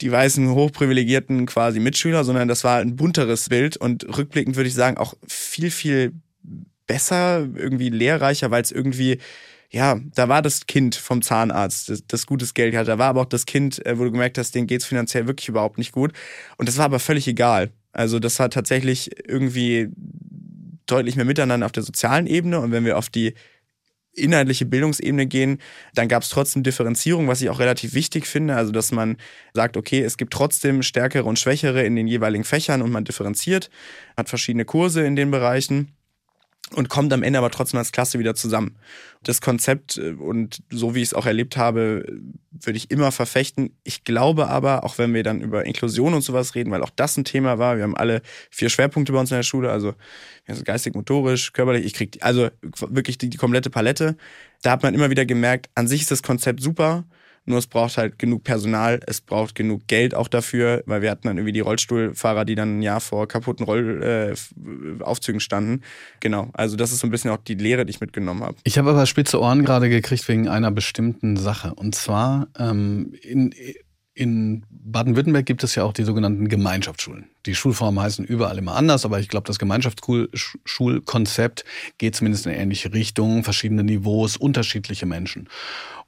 [0.00, 4.74] die weißen, hochprivilegierten quasi Mitschüler, sondern das war ein bunteres Bild und rückblickend würde ich
[4.74, 6.12] sagen auch viel, viel
[6.86, 9.18] besser, irgendwie lehrreicher, weil es irgendwie
[9.72, 12.90] ja, da war das Kind vom Zahnarzt, das, das gutes Geld hatte.
[12.90, 15.48] Da war aber auch das Kind, äh, wo du gemerkt hast, denen geht's finanziell wirklich
[15.48, 16.12] überhaupt nicht gut.
[16.56, 17.70] Und das war aber völlig egal.
[17.92, 19.88] Also das hat tatsächlich irgendwie
[20.86, 22.58] deutlich mehr miteinander auf der sozialen Ebene.
[22.58, 23.34] Und wenn wir auf die
[24.12, 25.58] inhaltliche Bildungsebene gehen,
[25.94, 28.56] dann gab es trotzdem Differenzierung, was ich auch relativ wichtig finde.
[28.56, 29.18] Also, dass man
[29.54, 33.70] sagt, okay, es gibt trotzdem stärkere und schwächere in den jeweiligen Fächern und man differenziert,
[34.16, 35.94] hat verschiedene Kurse in den Bereichen
[36.74, 38.76] und kommt am Ende aber trotzdem als Klasse wieder zusammen.
[39.22, 42.04] Das Konzept äh, und so wie ich es auch erlebt habe,
[42.50, 43.76] würde ich immer verfechten.
[43.82, 47.16] Ich glaube aber, auch wenn wir dann über Inklusion und sowas reden, weil auch das
[47.16, 49.94] ein Thema war, wir haben alle vier Schwerpunkte bei uns in der Schule, also
[50.64, 54.16] geistig, motorisch, körperlich, ich krieg also wirklich die, die komplette Palette.
[54.62, 57.04] Da hat man immer wieder gemerkt, an sich ist das Konzept super,
[57.44, 61.26] nur es braucht halt genug Personal, es braucht genug Geld auch dafür, weil wir hatten
[61.26, 65.82] dann irgendwie die Rollstuhlfahrer, die dann ein Jahr vor kaputten Rollaufzügen äh, standen.
[66.20, 68.56] Genau, also das ist so ein bisschen auch die Lehre, die ich mitgenommen habe.
[68.64, 71.74] Ich habe aber spitze Ohren gerade gekriegt wegen einer bestimmten Sache.
[71.74, 73.52] Und zwar ähm, in,
[74.14, 77.28] in Baden-Württemberg gibt es ja auch die sogenannten Gemeinschaftsschulen.
[77.46, 81.64] Die Schulformen heißen überall immer anders, aber ich glaube, das Gemeinschaftsschulkonzept
[81.98, 85.48] geht zumindest in ähnliche Richtung, verschiedene Niveaus, unterschiedliche Menschen.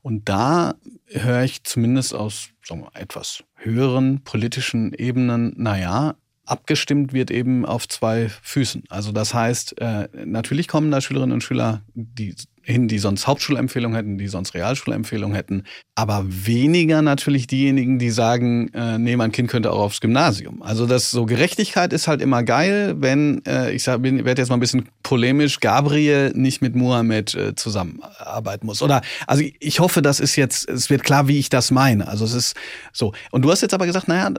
[0.03, 0.75] Und da
[1.07, 7.88] höre ich zumindest aus sagen wir, etwas höheren politischen Ebenen, naja, abgestimmt wird eben auf
[7.88, 8.85] zwei Füßen.
[8.88, 13.94] Also das heißt, äh, natürlich kommen da Schülerinnen und Schüler, die hin, die sonst Hauptschulempfehlung
[13.94, 19.51] hätten, die sonst Realschulempfehlung hätten, aber weniger natürlich diejenigen, die sagen, äh, nee, mein Kind
[19.51, 20.62] könnte auch aufs Gymnasium.
[20.62, 24.48] Also das so Gerechtigkeit ist halt immer geil, wenn äh, ich sag, bin, werde jetzt
[24.48, 28.83] mal ein bisschen polemisch, Gabriel nicht mit Mohammed äh, zusammenarbeiten muss.
[28.83, 32.09] Oder also ich hoffe, das ist jetzt, es wird klar, wie ich das meine.
[32.09, 32.57] Also es ist
[32.92, 33.12] so.
[33.31, 34.31] Und du hast jetzt aber gesagt, naja,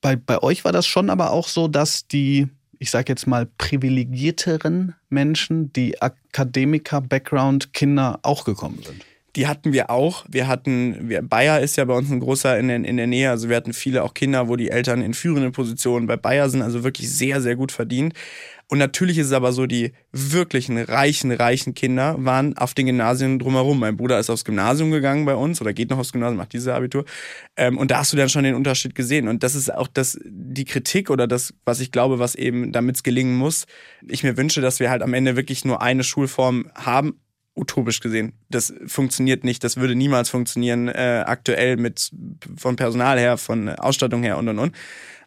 [0.00, 2.48] bei, bei euch war das schon aber auch so, dass die
[2.80, 9.04] ich sage jetzt mal, privilegierteren Menschen, die Akademiker-Background-Kinder auch gekommen sind?
[9.36, 10.24] Die hatten wir auch.
[10.28, 13.28] Wir hatten, wir, Bayer ist ja bei uns ein großer in der, in der Nähe.
[13.30, 16.62] Also wir hatten viele auch Kinder, wo die Eltern in führenden Positionen bei Bayer sind,
[16.62, 18.14] also wirklich sehr, sehr gut verdient.
[18.70, 23.40] Und natürlich ist es aber so, die wirklichen reichen, reichen Kinder waren auf den Gymnasien
[23.40, 23.80] drumherum.
[23.80, 26.68] Mein Bruder ist aufs Gymnasium gegangen bei uns oder geht noch aufs Gymnasium, macht dieses
[26.68, 27.04] Abitur.
[27.56, 29.26] Ähm, und da hast du dann schon den Unterschied gesehen.
[29.26, 33.02] Und das ist auch das, die Kritik oder das, was ich glaube, was eben, damit
[33.02, 33.66] gelingen muss.
[34.06, 37.18] Ich mir wünsche, dass wir halt am Ende wirklich nur eine Schulform haben,
[37.56, 38.34] utopisch gesehen.
[38.50, 42.12] Das funktioniert nicht, das würde niemals funktionieren, äh, aktuell mit
[42.56, 44.76] von Personal her, von Ausstattung her und und und.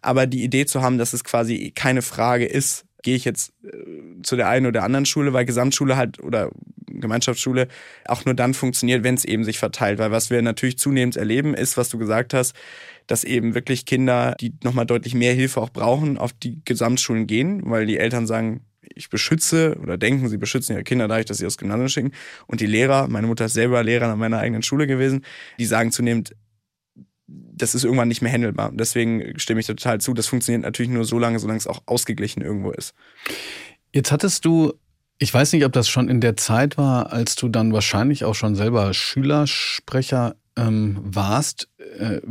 [0.02, 4.22] Aber die Idee zu haben, dass es quasi keine Frage ist, gehe ich jetzt äh,
[4.24, 6.50] zu der einen oder anderen Schule, weil Gesamtschule halt oder
[6.88, 7.68] Gemeinschaftsschule
[8.06, 10.00] auch nur dann funktioniert, wenn es eben sich verteilt.
[10.00, 12.56] Weil was wir natürlich zunehmend erleben, ist, was du gesagt hast,
[13.08, 17.62] dass eben wirklich Kinder, die nochmal deutlich mehr Hilfe auch brauchen, auf die Gesamtschulen gehen,
[17.66, 18.62] weil die Eltern sagen,
[18.96, 22.12] ich beschütze oder denken, sie beschützen ihre Kinder dadurch, dass sie aufs Gymnasium schicken.
[22.48, 25.26] Und die Lehrer, meine Mutter ist selber Lehrer an meiner eigenen Schule gewesen,
[25.60, 26.36] die sagen zunehmend,
[27.56, 28.72] das ist irgendwann nicht mehr handelbar.
[28.74, 30.14] Deswegen stimme ich total zu.
[30.14, 32.94] Das funktioniert natürlich nur so lange, solange es auch ausgeglichen irgendwo ist.
[33.92, 34.74] Jetzt hattest du,
[35.20, 38.36] ich weiß nicht, ob das schon in der Zeit war, als du dann wahrscheinlich auch
[38.36, 41.68] schon selber Schülersprecher ähm, warst,
[42.00, 42.22] äh,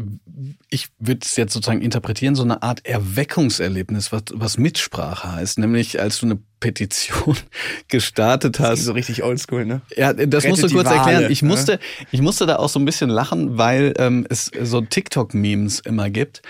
[0.68, 6.00] ich würde es jetzt sozusagen interpretieren, so eine Art Erweckungserlebnis, was, was Mitsprache heißt, nämlich
[6.00, 7.36] als du eine Petition
[7.88, 8.70] gestartet hast.
[8.70, 9.82] Das ist so richtig oldschool, ne?
[9.96, 11.32] Ja, das Rettet musst du kurz Wale, erklären.
[11.32, 11.80] Ich musste,
[12.12, 16.42] ich musste da auch so ein bisschen lachen, weil ähm, es so TikTok-Memes immer gibt.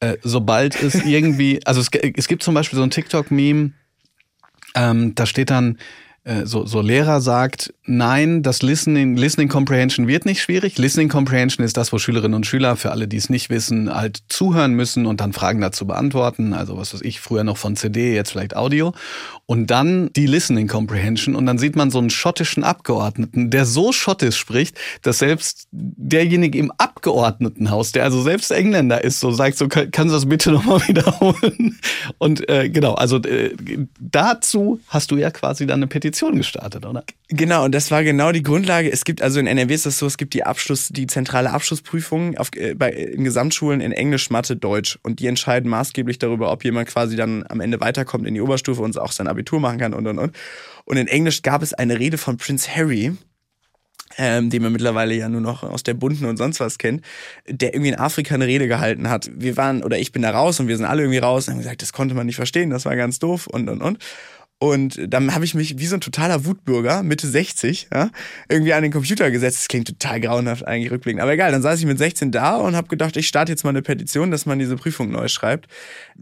[0.00, 3.72] Äh, sobald es irgendwie, also es, es gibt zum Beispiel so ein TikTok-Meme,
[4.74, 5.78] ähm, da steht dann,
[6.44, 10.76] so, so Lehrer sagt, nein, das Listening, Listening Comprehension wird nicht schwierig.
[10.76, 14.18] Listening Comprehension ist das, wo Schülerinnen und Schüler, für alle, die es nicht wissen, halt
[14.28, 16.52] zuhören müssen und dann Fragen dazu beantworten.
[16.52, 18.92] Also was weiß ich, früher noch von CD, jetzt vielleicht Audio.
[19.46, 23.90] Und dann die Listening Comprehension und dann sieht man so einen schottischen Abgeordneten, der so
[23.90, 29.68] schottisch spricht, dass selbst derjenige im Abgeordnetenhaus, der also selbst Engländer ist, so sagt, so
[29.68, 31.80] kann, kannst du das bitte nochmal wiederholen?
[32.18, 33.56] Und äh, genau, also äh,
[33.98, 37.04] dazu hast du ja quasi dann eine Petition gestartet, oder?
[37.28, 38.90] Genau, und das war genau die Grundlage.
[38.90, 42.36] Es gibt also in NRW ist das so, es gibt die Abschluss, die zentrale Abschlussprüfung
[42.38, 44.98] auf, äh, bei, in Gesamtschulen in Englisch, Mathe, Deutsch.
[45.02, 48.82] Und die entscheiden maßgeblich darüber, ob jemand quasi dann am Ende weiterkommt in die Oberstufe
[48.82, 50.36] und auch sein Abitur machen kann und und und.
[50.84, 53.12] Und in Englisch gab es eine Rede von Prince Harry,
[54.18, 57.04] ähm, den man mittlerweile ja nur noch aus der Bunten und sonst was kennt,
[57.46, 59.30] der irgendwie in Afrika eine Rede gehalten hat.
[59.34, 61.58] Wir waren, oder ich bin da raus und wir sind alle irgendwie raus und haben
[61.60, 63.98] gesagt, das konnte man nicht verstehen, das war ganz doof und und und.
[64.62, 68.10] Und dann habe ich mich wie so ein totaler Wutbürger, Mitte 60, ja,
[68.46, 69.60] irgendwie an den Computer gesetzt.
[69.60, 71.22] Das klingt total grauenhaft eigentlich rückblickend.
[71.22, 73.70] Aber egal, dann saß ich mit 16 da und habe gedacht, ich starte jetzt mal
[73.70, 75.66] eine Petition, dass man diese Prüfung neu schreibt.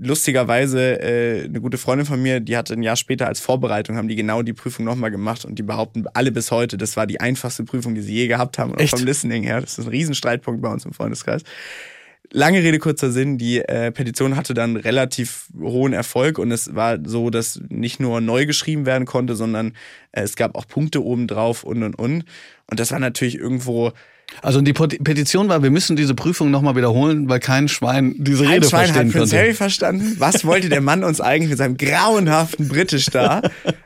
[0.00, 4.06] Lustigerweise, äh, eine gute Freundin von mir, die hatte ein Jahr später als Vorbereitung, haben
[4.06, 7.18] die genau die Prüfung nochmal gemacht und die behaupten alle bis heute, das war die
[7.18, 8.72] einfachste Prüfung, die sie je gehabt haben.
[8.78, 8.96] Echt?
[8.96, 9.60] Vom Listening her.
[9.60, 11.42] Das ist ein Riesenstreitpunkt bei uns im Freundeskreis.
[12.30, 16.98] Lange Rede, kurzer Sinn, die äh, Petition hatte dann relativ hohen Erfolg und es war
[17.02, 19.68] so, dass nicht nur neu geschrieben werden konnte, sondern
[20.12, 22.24] äh, es gab auch Punkte obendrauf und und und.
[22.70, 23.92] Und das war natürlich irgendwo
[24.42, 28.54] also die Petition war, wir müssen diese Prüfung nochmal wiederholen, weil kein Schwein diese kein
[28.54, 30.16] Rede Schwein verstehen hat Prince Harry verstanden.
[30.18, 33.42] Was wollte der Mann uns eigentlich mit seinem grauenhaften Britisch da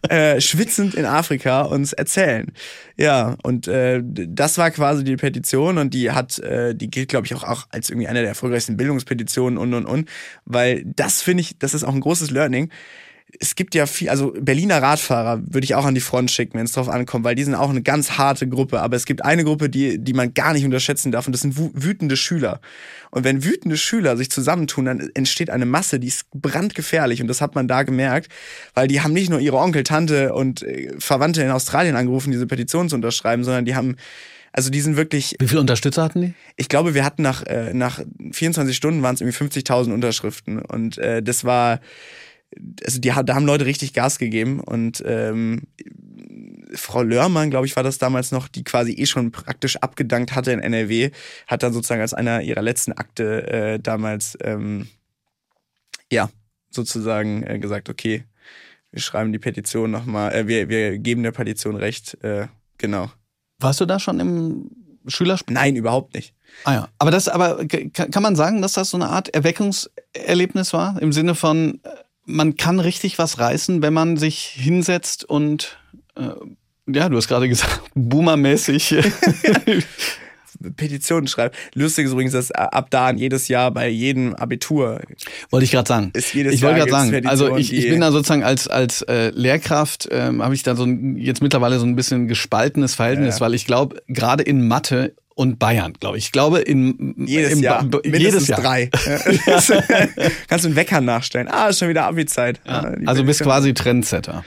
[0.09, 2.53] äh, schwitzend in Afrika uns erzählen?
[2.97, 7.27] Ja, und äh, das war quasi die Petition und die hat, äh, die gilt, glaube
[7.27, 10.09] ich, auch, auch als irgendwie eine der erfolgreichsten Bildungspetitionen und und und,
[10.45, 12.69] weil das finde ich, das ist auch ein großes Learning
[13.41, 16.67] es gibt ja viel, also Berliner Radfahrer würde ich auch an die Front schicken, wenn
[16.67, 18.81] es drauf ankommt, weil die sind auch eine ganz harte Gruppe.
[18.81, 21.57] Aber es gibt eine Gruppe, die, die man gar nicht unterschätzen darf, und das sind
[21.57, 22.61] wütende Schüler.
[23.11, 27.21] Und wenn wütende Schüler sich zusammentun, dann entsteht eine Masse, die ist brandgefährlich.
[27.23, 28.31] Und das hat man da gemerkt,
[28.75, 32.47] weil die haben nicht nur ihre Onkel, Tante und äh, Verwandte in Australien angerufen, diese
[32.47, 33.97] Petition zu unterschreiben, sondern die haben
[34.55, 35.35] also die sind wirklich.
[35.39, 36.35] Wie viele Unterstützer hatten die?
[36.57, 38.01] Ich glaube, wir hatten nach, äh, nach
[38.33, 40.61] 24 Stunden waren es irgendwie 50.000 Unterschriften.
[40.61, 41.81] Und äh, das war
[42.85, 45.63] also die, da haben Leute richtig Gas gegeben und ähm,
[46.75, 50.53] Frau Lörmann, glaube ich, war das damals noch, die quasi eh schon praktisch abgedankt hatte
[50.53, 51.11] in NRW,
[51.47, 54.89] hat dann sozusagen als einer ihrer letzten Akte äh, damals ähm,
[56.11, 56.31] ja
[56.71, 58.25] sozusagen äh, gesagt, okay,
[58.91, 63.11] wir schreiben die Petition nochmal, äh, wir, wir geben der Petition recht, äh, genau.
[63.59, 64.71] Warst du da schon im
[65.07, 65.55] Schülerspiel?
[65.55, 66.35] Nein, überhaupt nicht.
[66.65, 71.01] Ah ja, aber das, aber kann man sagen, dass das so eine Art Erweckungserlebnis war
[71.01, 71.89] im Sinne von äh,
[72.25, 75.79] man kann richtig was reißen, wenn man sich hinsetzt und
[76.17, 76.31] äh,
[76.87, 78.97] ja, du hast gerade gesagt, boomermäßig
[80.77, 81.57] Petitionen schreibt.
[81.75, 85.01] Lustig ist übrigens, dass ab da jedes Jahr bei jedem Abitur.
[85.51, 86.11] Wollte ich gerade sagen.
[86.15, 89.31] Ist jedes ich wollte gerade sagen, also ich, ich bin da sozusagen als, als äh,
[89.31, 93.41] Lehrkraft, ähm, habe ich da so ein, jetzt mittlerweile so ein bisschen gespaltenes Verhältnis, ja.
[93.41, 96.27] weil ich glaube, gerade in Mathe und Bayern, glaube ich.
[96.27, 97.89] Ich glaube, in jedes im, Jahr.
[98.05, 98.61] jedes Jahr.
[98.61, 98.87] drei.
[100.49, 101.49] Kannst du einen Wecker nachstellen.
[101.49, 102.61] Ah, ist schon wieder Abi-Zeit.
[102.67, 102.73] Ja.
[102.73, 104.45] Ah, also bist quasi Trendsetter.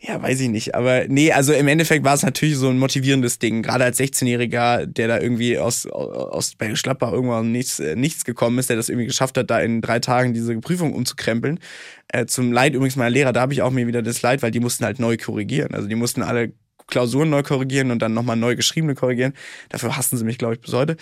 [0.00, 0.76] Ja, weiß ich nicht.
[0.76, 3.62] Aber nee, also im Endeffekt war es natürlich so ein motivierendes Ding.
[3.62, 8.58] Gerade als 16-Jähriger, der da irgendwie aus, aus Bergisch Gladbach irgendwann nichts, äh, nichts gekommen
[8.58, 11.58] ist, der das irgendwie geschafft hat, da in drei Tagen diese Prüfung umzukrempeln.
[12.06, 14.52] Äh, zum Leid übrigens meiner Lehrer, da habe ich auch mir wieder das Leid, weil
[14.52, 15.74] die mussten halt neu korrigieren.
[15.74, 16.52] Also die mussten alle
[16.88, 19.34] Klausuren neu korrigieren und dann nochmal neu geschriebene korrigieren.
[19.68, 20.96] Dafür hassen sie mich, glaube ich, bis heute.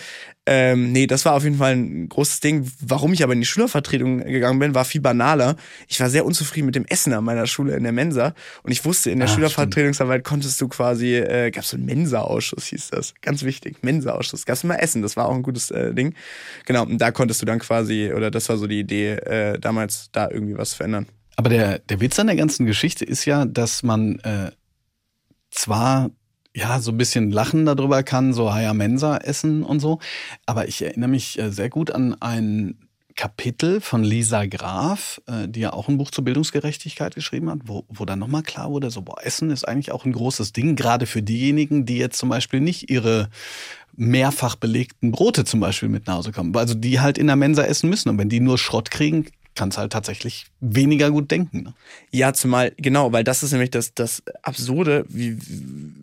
[0.44, 2.70] Ähm, nee, das war auf jeden Fall ein großes Ding.
[2.80, 5.56] Warum ich aber in die Schülervertretung gegangen bin, war viel banaler.
[5.88, 8.34] Ich war sehr unzufrieden mit dem Essen an meiner Schule in der Mensa.
[8.62, 10.26] Und ich wusste, in der ah, Schülervertretungsarbeit stimmt.
[10.26, 13.14] konntest du quasi, äh, gab es so einen Mensa-Ausschuss, hieß das.
[13.22, 14.44] Ganz wichtig, Mensa-Ausschuss.
[14.44, 16.14] Gab es immer Essen, das war auch ein gutes äh, Ding.
[16.64, 20.10] Genau, und da konntest du dann quasi, oder das war so die Idee, äh, damals
[20.12, 21.06] da irgendwie was verändern.
[21.36, 24.50] Aber der, der Witz an der ganzen Geschichte ist ja, dass man äh,
[25.56, 26.10] zwar
[26.54, 29.98] ja, so ein bisschen lachen darüber kann, so Haya Mensa essen und so.
[30.46, 32.78] Aber ich erinnere mich äh, sehr gut an ein
[33.14, 37.84] Kapitel von Lisa Graf, äh, die ja auch ein Buch zur Bildungsgerechtigkeit geschrieben hat, wo,
[37.88, 41.04] wo dann nochmal klar wurde, so, boah, Essen ist eigentlich auch ein großes Ding, gerade
[41.04, 43.28] für diejenigen, die jetzt zum Beispiel nicht ihre
[43.94, 46.54] mehrfach belegten Brote zum Beispiel mit nach Hause kommen.
[46.56, 48.10] Also die halt in der Mensa essen müssen.
[48.10, 51.62] Und wenn die nur Schrott kriegen, kannst halt tatsächlich weniger gut denken.
[51.62, 51.74] Ne?
[52.12, 55.36] Ja, zumal, genau, weil das ist nämlich das, das Absurde, wie,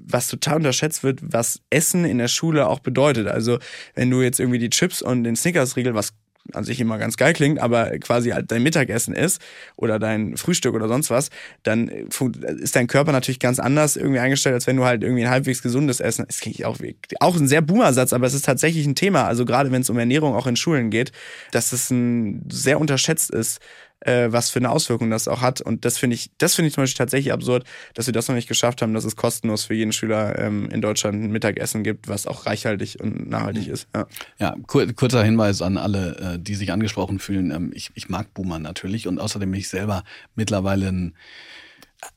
[0.07, 3.27] was total unterschätzt wird, was Essen in der Schule auch bedeutet.
[3.27, 3.59] Also,
[3.95, 6.13] wenn du jetzt irgendwie die Chips und den Snickers-Riegel, was
[6.51, 9.41] an sich immer ganz geil klingt, aber quasi halt dein Mittagessen ist
[9.77, 11.29] oder dein Frühstück oder sonst was,
[11.63, 15.29] dann ist dein Körper natürlich ganz anders irgendwie eingestellt, als wenn du halt irgendwie ein
[15.29, 16.25] halbwegs gesundes Essen.
[16.27, 16.77] Das klingt auch
[17.19, 19.25] auch ein sehr Boomer-Satz, aber es ist tatsächlich ein Thema.
[19.25, 21.11] Also gerade wenn es um Ernährung auch in Schulen geht,
[21.51, 23.59] dass es ein sehr unterschätzt ist,
[24.05, 25.61] äh, was für eine Auswirkung das auch hat.
[25.61, 28.35] Und das finde ich, das finde ich zum Beispiel tatsächlich absurd, dass wir das noch
[28.35, 32.07] nicht geschafft haben, dass es kostenlos für jeden Schüler ähm, in Deutschland ein Mittagessen gibt,
[32.07, 33.87] was auch reichhaltig und nachhaltig ist.
[33.95, 34.07] Ja,
[34.39, 37.51] ja kur kurzer Hinweis an alle, äh, die sich angesprochen fühlen.
[37.51, 40.03] Ähm, ich, ich mag Boomer natürlich und außerdem bin ich selber
[40.35, 41.15] mittlerweile ein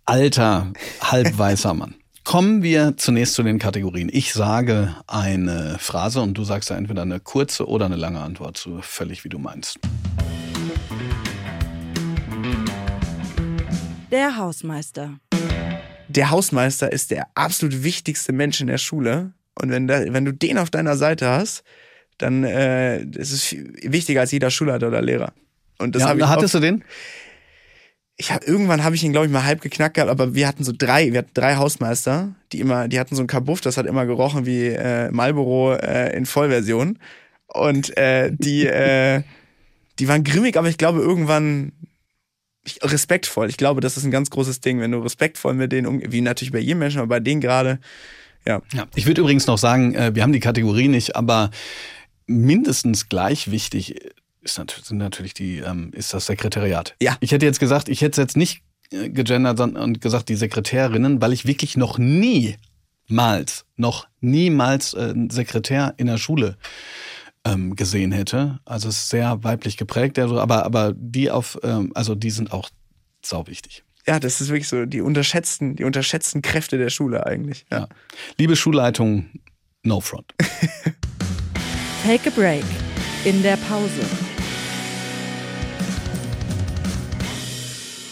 [0.05, 1.95] alter, halbweißer Mann.
[2.25, 4.11] Kommen wir zunächst zu den Kategorien.
[4.13, 8.57] Ich sage eine Phrase und du sagst da entweder eine kurze oder eine lange Antwort
[8.57, 9.79] zu, völlig wie du meinst.
[14.17, 15.21] Der Hausmeister.
[16.09, 19.35] Der Hausmeister ist der absolut wichtigste Mensch in der Schule.
[19.61, 21.65] Und wenn, da, wenn du den auf deiner Seite hast,
[22.17, 25.35] dann äh, ist es wichtiger als jeder Schulleiter oder Lehrer.
[25.77, 26.83] Und das ja, ich hattest du den?
[28.17, 30.65] Ich hab, irgendwann habe ich ihn, glaube ich, mal halb geknackt gehabt, aber wir hatten
[30.65, 33.85] so drei, wir hatten drei Hausmeister, die immer, die hatten so ein Kabuff, das hat
[33.85, 36.99] immer gerochen wie äh, Marlboro äh, in Vollversion.
[37.49, 39.25] Und äh, die, äh,
[39.99, 41.73] die waren grimmig, aber ich glaube, irgendwann
[42.83, 43.49] respektvoll.
[43.49, 46.21] Ich glaube, das ist ein ganz großes Ding, wenn du respektvoll mit denen umgehst, wie
[46.21, 47.79] natürlich bei jedem Menschen, aber bei denen gerade,
[48.47, 48.63] ja.
[48.73, 48.87] ja.
[48.95, 51.51] Ich würde übrigens noch sagen, äh, wir haben die Kategorie nicht, aber
[52.27, 53.97] mindestens gleich wichtig
[54.43, 56.95] ist natürlich, sind natürlich die, ähm, ist das Sekretariat.
[57.01, 57.17] Ja.
[57.21, 61.21] Ich hätte jetzt gesagt, ich hätte es jetzt nicht äh, gegendert und gesagt, die Sekretärinnen,
[61.21, 66.57] weil ich wirklich noch niemals, noch niemals äh, Sekretär in der Schule
[67.47, 68.59] ähm, gesehen hätte.
[68.65, 72.69] Also es ist sehr weiblich geprägt, aber, aber die auf, ähm, also die sind auch
[73.23, 73.85] sau wichtig.
[74.07, 77.67] Ja, das ist wirklich so die unterschätzten, die unterschätzten Kräfte der Schule eigentlich.
[77.71, 77.81] Ja.
[77.81, 77.89] ja.
[78.39, 79.27] Liebe Schulleitung,
[79.83, 80.33] no front.
[82.05, 82.65] Take a break
[83.25, 83.91] in der Pause.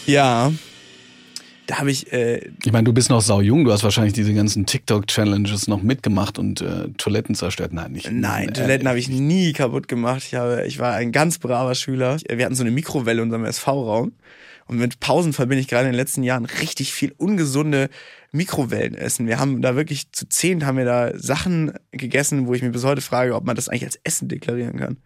[0.05, 0.51] Ja,
[1.67, 2.11] da habe ich.
[2.11, 5.81] Äh, ich meine, du bist noch sau jung, du hast wahrscheinlich diese ganzen TikTok-Challenges noch
[5.81, 7.73] mitgemacht und äh, Toiletten zerstört.
[7.73, 8.11] Nein, nicht.
[8.11, 10.23] Nein, äh, Toiletten habe ich nie kaputt gemacht.
[10.25, 12.17] Ich, habe, ich war ein ganz braver Schüler.
[12.29, 14.13] Wir hatten so eine Mikrowelle in unserem SV-Raum.
[14.67, 17.89] Und mit Pausen verbinde ich gerade in den letzten Jahren richtig viel ungesunde
[18.31, 19.27] Mikrowellen essen.
[19.27, 22.83] Wir haben da wirklich zu zehn haben wir da Sachen gegessen, wo ich mir bis
[22.83, 24.97] heute frage, ob man das eigentlich als Essen deklarieren kann.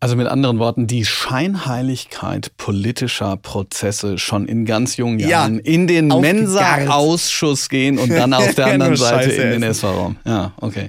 [0.00, 5.88] Also mit anderen Worten, die Scheinheiligkeit politischer Prozesse schon in ganz jungen Jahren ja, in
[5.88, 10.16] den Mensa-Ausschuss gehen und dann auf der anderen Seite in den SV-Raum.
[10.24, 10.88] Ja, okay.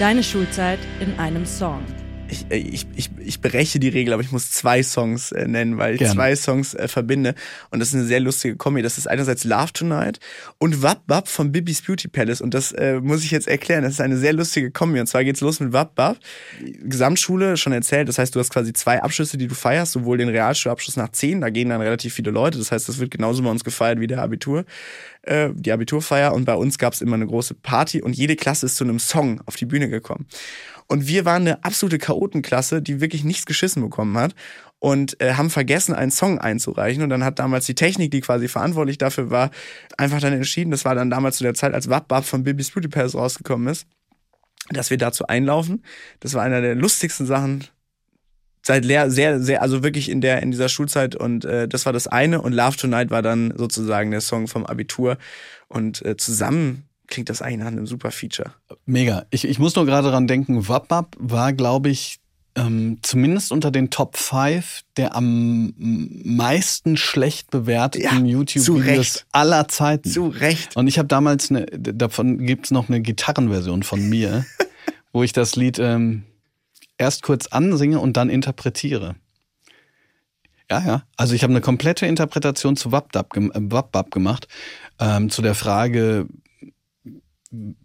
[0.00, 1.82] Deine Schulzeit in einem Song.
[2.28, 5.78] Ich, äh, ich, ich, ich breche die Regel, aber ich muss zwei Songs äh, nennen,
[5.78, 6.14] weil ich Gerne.
[6.14, 7.34] zwei Songs äh, verbinde.
[7.70, 8.82] Und das ist eine sehr lustige Kombi.
[8.82, 10.20] Das ist einerseits Love Tonight
[10.58, 12.40] und Wap Wap von Bibis Beauty Palace.
[12.40, 13.82] Und das äh, muss ich jetzt erklären.
[13.82, 15.00] Das ist eine sehr lustige Kombi.
[15.00, 16.18] Und zwar geht's los mit Wap Wap.
[16.60, 18.08] Gesamtschule schon erzählt.
[18.08, 19.92] Das heißt, du hast quasi zwei Abschlüsse, die du feierst.
[19.92, 22.58] Sowohl den Realschulabschluss nach zehn, da gehen dann relativ viele Leute.
[22.58, 24.64] Das heißt, das wird genauso bei uns gefeiert wie der Abitur,
[25.22, 26.32] äh, die Abiturfeier.
[26.32, 29.40] Und bei uns gab's immer eine große Party und jede Klasse ist zu einem Song
[29.46, 30.26] auf die Bühne gekommen.
[30.88, 34.34] Und wir waren eine absolute Chaotenklasse, die wirklich nichts geschissen bekommen hat
[34.78, 37.02] und äh, haben vergessen, einen Song einzureichen.
[37.02, 39.50] Und dann hat damals die Technik, die quasi verantwortlich dafür war,
[39.96, 42.88] einfach dann entschieden, das war dann damals zu der Zeit, als Wap von Bibis Beauty
[42.88, 43.86] Palace rausgekommen ist,
[44.70, 45.82] dass wir dazu einlaufen.
[46.20, 47.64] Das war einer der lustigsten Sachen
[48.62, 51.92] seit leer, sehr, sehr, also wirklich in der, in dieser Schulzeit und äh, das war
[51.92, 55.18] das eine und Love Tonight war dann sozusagen der Song vom Abitur
[55.68, 58.52] und äh, zusammen klingt das eigentlich nach einem super Feature.
[58.84, 59.24] Mega.
[59.30, 62.18] Ich, ich muss nur gerade dran denken, Wap war, glaube ich,
[62.56, 70.10] ähm, zumindest unter den Top 5 der am meisten schlecht bewerteten Ja, YouTube-Videos aller Zeiten.
[70.10, 70.74] Zu Recht.
[70.74, 74.46] Und ich habe damals, eine, davon gibt's noch eine Gitarrenversion von mir,
[75.12, 76.24] wo ich das Lied ähm,
[76.96, 79.16] erst kurz ansinge und dann interpretiere.
[80.70, 81.02] Ja, ja.
[81.16, 84.48] Also ich habe eine komplette Interpretation zu Wapdab gem äh, gemacht.
[84.98, 86.26] Ähm, zu der Frage,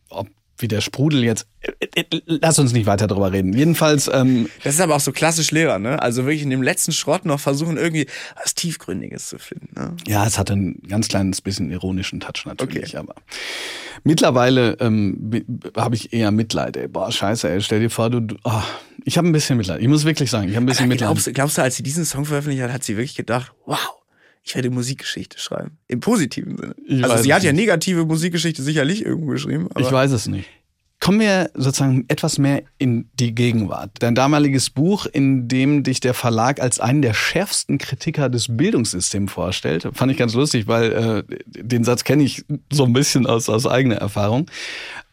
[0.10, 0.30] ob
[0.62, 1.48] wie der Sprudel jetzt.
[1.62, 3.54] Äh, äh, Lass uns nicht weiter drüber reden.
[3.54, 6.02] Jedenfalls, ähm, Das ist aber auch so klassisch Lehrer, ne?
[6.02, 8.08] Also wirklich in dem letzten Schrott noch versuchen, irgendwie
[8.42, 9.70] was Tiefgründiges zu finden.
[9.76, 9.96] Ne?
[10.08, 13.16] ja, es hatte ein ganz kleines bisschen ironischen Touch natürlich, aber
[14.04, 15.44] mittlerweile ähm,
[15.76, 16.78] habe ich eher Mitleid.
[16.78, 18.64] Ey, boah, scheiße, ey, stell dir vor, du, du ah,
[19.04, 19.82] ich habe ein bisschen Mitleid.
[19.82, 21.08] Ich muss wirklich sagen, ich habe ein bisschen Mitleid.
[21.10, 24.01] Glaubst, glaubst du, als sie diesen Song veröffentlicht hat, hat sie wirklich gedacht, wow,
[24.44, 25.78] ich werde Musikgeschichte schreiben.
[25.88, 26.76] Im positiven Sinne.
[26.86, 27.62] Ich also sie hat ja nicht.
[27.62, 29.68] negative Musikgeschichte sicherlich irgendwo geschrieben.
[29.70, 30.50] Aber Ich weiß es nicht.
[31.00, 33.90] Kommen wir sozusagen etwas mehr in die Gegenwart.
[34.00, 39.32] Dein damaliges Buch, in dem dich der Verlag als einen der schärfsten Kritiker des Bildungssystems
[39.32, 43.50] vorstellt, fand ich ganz lustig, weil äh, den Satz kenne ich so ein bisschen aus,
[43.50, 44.46] aus eigener Erfahrung.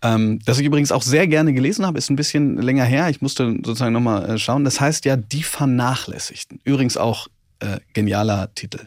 [0.02, 3.08] Ähm, das ich übrigens auch sehr gerne gelesen habe, ist ein bisschen länger her.
[3.08, 4.64] Ich musste sozusagen nochmal äh, schauen.
[4.64, 6.60] Das heißt ja Die Vernachlässigten.
[6.64, 7.28] Übrigens auch
[7.60, 8.86] äh, genialer Titel.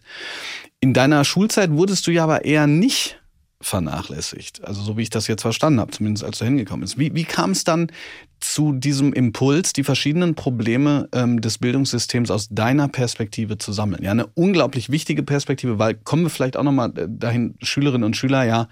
[0.79, 3.21] In deiner Schulzeit wurdest du ja aber eher nicht
[3.61, 4.63] vernachlässigt.
[4.63, 6.97] Also so wie ich das jetzt verstanden habe, zumindest als du hingekommen bist.
[6.97, 7.91] Wie, wie kam es dann
[8.39, 14.03] zu diesem Impuls, die verschiedenen Probleme ähm, des Bildungssystems aus deiner Perspektive zu sammeln?
[14.03, 18.43] Ja, eine unglaublich wichtige Perspektive, weil kommen wir vielleicht auch nochmal dahin, Schülerinnen und Schüler,
[18.43, 18.67] ja,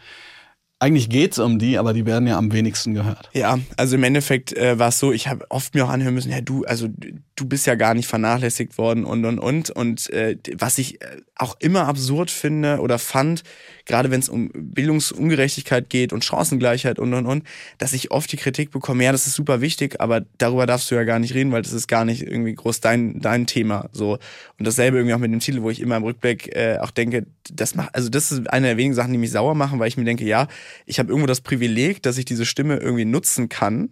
[0.80, 3.30] eigentlich geht's um die, aber die werden ja am wenigsten gehört.
[3.34, 6.32] Ja, also im Endeffekt äh, war es so, ich habe oft mir auch anhören müssen,
[6.32, 6.88] ja du, also
[7.36, 11.18] du bist ja gar nicht vernachlässigt worden und und und und äh, was ich äh,
[11.36, 13.44] auch immer absurd finde oder fand,
[13.90, 17.44] gerade wenn es um Bildungsungerechtigkeit geht und Chancengleichheit und und und,
[17.80, 20.96] dass ich oft die Kritik bekomme, ja, das ist super wichtig, aber darüber darfst du
[20.96, 24.14] ja gar nicht reden, weil das ist gar nicht irgendwie groß dein dein Thema so
[24.58, 27.26] und dasselbe irgendwie auch mit dem Titel, wo ich immer im Rückblick äh, auch denke,
[27.52, 29.98] das macht also das ist eine der wenigen Sachen, die mich sauer machen, weil ich
[29.98, 30.48] mir denke, ja,
[30.86, 33.90] ich habe irgendwo das Privileg, dass ich diese Stimme irgendwie nutzen kann.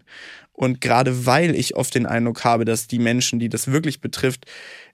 [0.53, 4.47] Und gerade weil ich oft den Eindruck habe, dass die Menschen, die das wirklich betrifft,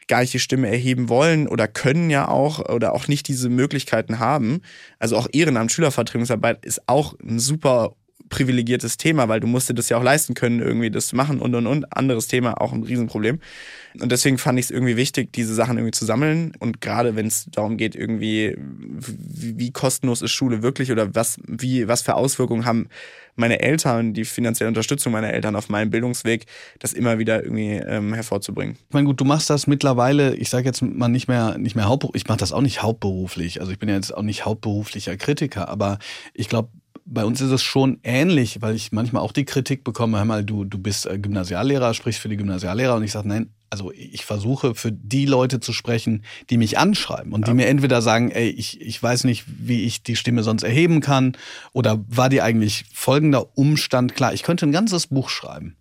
[0.07, 4.19] gar nicht die Stimme erheben wollen oder können ja auch oder auch nicht diese Möglichkeiten
[4.19, 4.61] haben.
[4.99, 7.95] Also auch Ehrenamt, Schülervertretungsarbeit ist auch ein super
[8.29, 11.39] privilegiertes Thema, weil du musst dir das ja auch leisten können, irgendwie das zu machen
[11.39, 11.95] und und und.
[11.95, 13.39] Anderes Thema, auch ein Riesenproblem.
[13.99, 16.53] Und deswegen fand ich es irgendwie wichtig, diese Sachen irgendwie zu sammeln.
[16.59, 21.87] Und gerade wenn es darum geht, irgendwie, wie, kostenlos ist Schule wirklich oder was, wie,
[21.87, 22.89] was für Auswirkungen haben
[23.35, 26.45] meine Eltern, die finanzielle Unterstützung meiner Eltern auf meinem Bildungsweg,
[26.79, 28.77] das immer wieder irgendwie ähm, hervorzubringen.
[28.87, 31.85] Ich meine, gut, du machst das mittlerweile, ich sage jetzt mal nicht mehr, nicht mehr
[31.85, 33.59] hauptberuflich, ich mache das auch nicht hauptberuflich.
[33.59, 35.97] Also ich bin ja jetzt auch nicht hauptberuflicher Kritiker, aber
[36.33, 36.69] ich glaube,
[37.05, 40.43] bei uns ist es schon ähnlich, weil ich manchmal auch die Kritik bekomme, hör mal,
[40.43, 42.95] du, du bist äh, Gymnasiallehrer, sprichst für die Gymnasiallehrer.
[42.95, 47.33] Und ich sage, nein, also ich versuche für die Leute zu sprechen, die mich anschreiben
[47.33, 50.63] und die mir entweder sagen, ey, ich, ich weiß nicht, wie ich die Stimme sonst
[50.63, 51.35] erheben kann
[51.71, 55.75] oder war dir eigentlich folgender Umstand klar, ich könnte ein ganzes Buch schreiben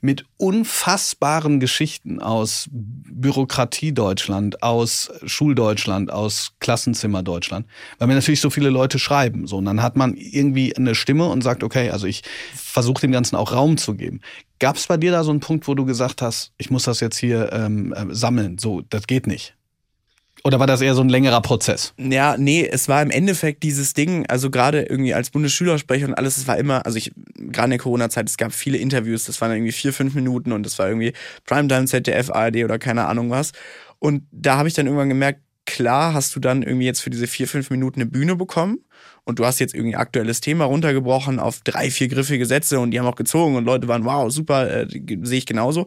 [0.00, 7.66] mit unfassbaren Geschichten aus Bürokratie Deutschland, aus Schuldeutschland, aus Klassenzimmer Deutschland,
[7.98, 9.46] weil mir natürlich so viele Leute schreiben.
[9.46, 12.22] So, und dann hat man irgendwie eine Stimme und sagt, okay, also ich
[12.54, 14.20] versuche dem Ganzen auch Raum zu geben.
[14.60, 17.00] Gab es bei dir da so einen Punkt, wo du gesagt hast, ich muss das
[17.00, 19.57] jetzt hier ähm, äh, sammeln, so, das geht nicht?
[20.44, 21.94] Oder war das eher so ein längerer Prozess?
[21.98, 26.36] Ja, nee, es war im Endeffekt dieses Ding, also gerade irgendwie als Bundesschülersprecher und alles,
[26.36, 29.52] es war immer, also ich, gerade in der Corona-Zeit, es gab viele Interviews, das waren
[29.52, 31.12] irgendwie vier, fünf Minuten und das war irgendwie
[31.44, 33.52] Primetime, ZDF, ARD oder keine Ahnung was.
[33.98, 37.26] Und da habe ich dann irgendwann gemerkt, klar hast du dann irgendwie jetzt für diese
[37.26, 38.78] vier, fünf Minuten eine Bühne bekommen
[39.24, 42.90] und du hast jetzt irgendwie ein aktuelles Thema runtergebrochen auf drei, vier griffige Sätze und
[42.90, 45.86] die haben auch gezogen und Leute waren, wow, super, äh, sehe ich genauso.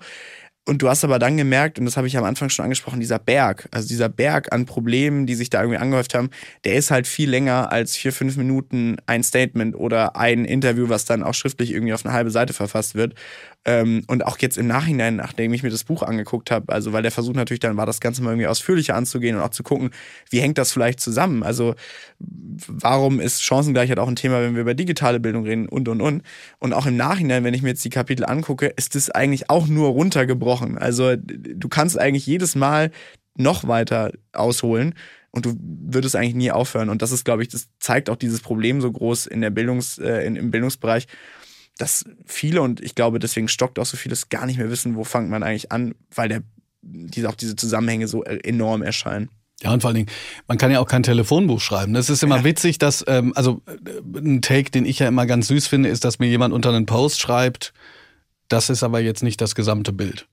[0.68, 3.18] Und du hast aber dann gemerkt, und das habe ich am Anfang schon angesprochen, dieser
[3.18, 6.30] Berg, also dieser Berg an Problemen, die sich da irgendwie angehäuft haben,
[6.66, 11.06] der ist halt viel länger als vier, fünf Minuten ein Statement oder ein Interview, was
[11.06, 13.16] dann auch schriftlich irgendwie auf eine halbe Seite verfasst wird.
[13.64, 17.04] Ähm, und auch jetzt im Nachhinein, nachdem ich mir das Buch angeguckt habe, also weil
[17.04, 19.92] der Versuch natürlich dann war, das Ganze mal irgendwie ausführlicher anzugehen und auch zu gucken,
[20.32, 21.44] wie hängt das vielleicht zusammen?
[21.44, 21.76] Also
[22.18, 26.24] warum ist Chancengleichheit auch ein Thema, wenn wir über digitale Bildung reden und und und.
[26.58, 29.68] Und auch im Nachhinein, wenn ich mir jetzt die Kapitel angucke, ist das eigentlich auch
[29.68, 30.80] nur runtergebrochen.
[30.80, 32.90] Also du kannst eigentlich jedes Mal
[33.38, 34.96] noch weiter ausholen
[35.32, 36.90] und du würdest eigentlich nie aufhören.
[36.90, 39.98] Und das ist, glaube ich, das zeigt auch dieses Problem so groß in der Bildungs,
[39.98, 41.08] äh, in, im Bildungsbereich,
[41.78, 45.04] dass viele, und ich glaube, deswegen stockt auch so vieles, gar nicht mehr wissen, wo
[45.04, 46.44] fängt man eigentlich an, weil der,
[46.82, 49.30] diese, auch diese Zusammenhänge so enorm erscheinen.
[49.62, 50.10] Ja, und vor allen Dingen,
[50.48, 51.94] man kann ja auch kein Telefonbuch schreiben.
[51.94, 52.44] Das ist immer ja.
[52.44, 56.04] witzig, dass, ähm, also äh, ein Take, den ich ja immer ganz süß finde, ist,
[56.04, 57.74] dass mir jemand unter einen Post schreibt,
[58.48, 60.28] das ist aber jetzt nicht das gesamte Bild.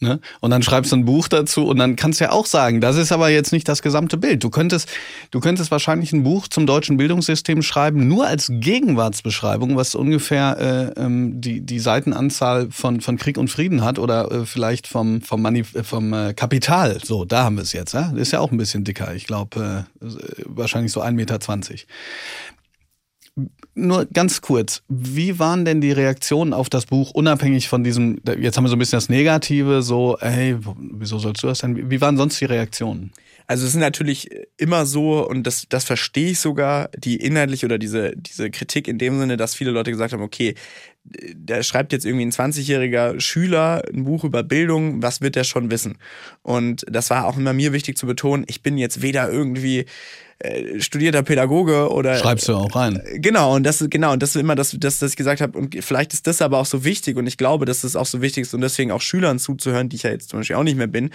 [0.00, 0.20] Ne?
[0.40, 2.96] Und dann schreibst du ein Buch dazu und dann kannst du ja auch sagen, das
[2.96, 4.42] ist aber jetzt nicht das gesamte Bild.
[4.42, 4.88] Du könntest,
[5.30, 11.00] du könntest wahrscheinlich ein Buch zum deutschen Bildungssystem schreiben, nur als Gegenwartsbeschreibung, was ungefähr äh,
[11.00, 15.40] ähm, die, die Seitenanzahl von, von Krieg und Frieden hat oder äh, vielleicht vom, vom,
[15.40, 16.98] Manif äh, vom äh, Kapital.
[17.02, 17.94] So, da haben wir es jetzt.
[17.94, 18.12] Ja?
[18.16, 19.14] ist ja auch ein bisschen dicker.
[19.14, 20.06] Ich glaube, äh,
[20.44, 21.38] wahrscheinlich so 1,20 Meter.
[23.74, 28.56] Nur ganz kurz, wie waren denn die Reaktionen auf das Buch, unabhängig von diesem, jetzt
[28.56, 31.90] haben wir so ein bisschen das Negative, so, hey, wieso sollst du das denn?
[31.90, 33.10] Wie waren sonst die Reaktionen?
[33.46, 37.76] Also es sind natürlich immer so, und das, das verstehe ich sogar, die inhaltlich oder
[37.76, 40.54] diese, diese Kritik in dem Sinne, dass viele Leute gesagt haben, okay,
[41.36, 45.70] da schreibt jetzt irgendwie ein 20-jähriger Schüler ein Buch über Bildung, was wird der schon
[45.70, 45.98] wissen?
[46.42, 49.84] Und das war auch immer mir wichtig zu betonen, ich bin jetzt weder irgendwie
[50.38, 53.00] äh, studierter Pädagoge oder schreibst du auch rein.
[53.04, 55.56] Äh, genau und das genau und das ist immer das, das, das ich gesagt habe
[55.58, 58.20] und vielleicht ist das aber auch so wichtig und ich glaube, dass das auch so
[58.20, 60.76] wichtig ist und deswegen auch Schülern zuzuhören, die ich ja jetzt zum Beispiel auch nicht
[60.76, 61.10] mehr bin,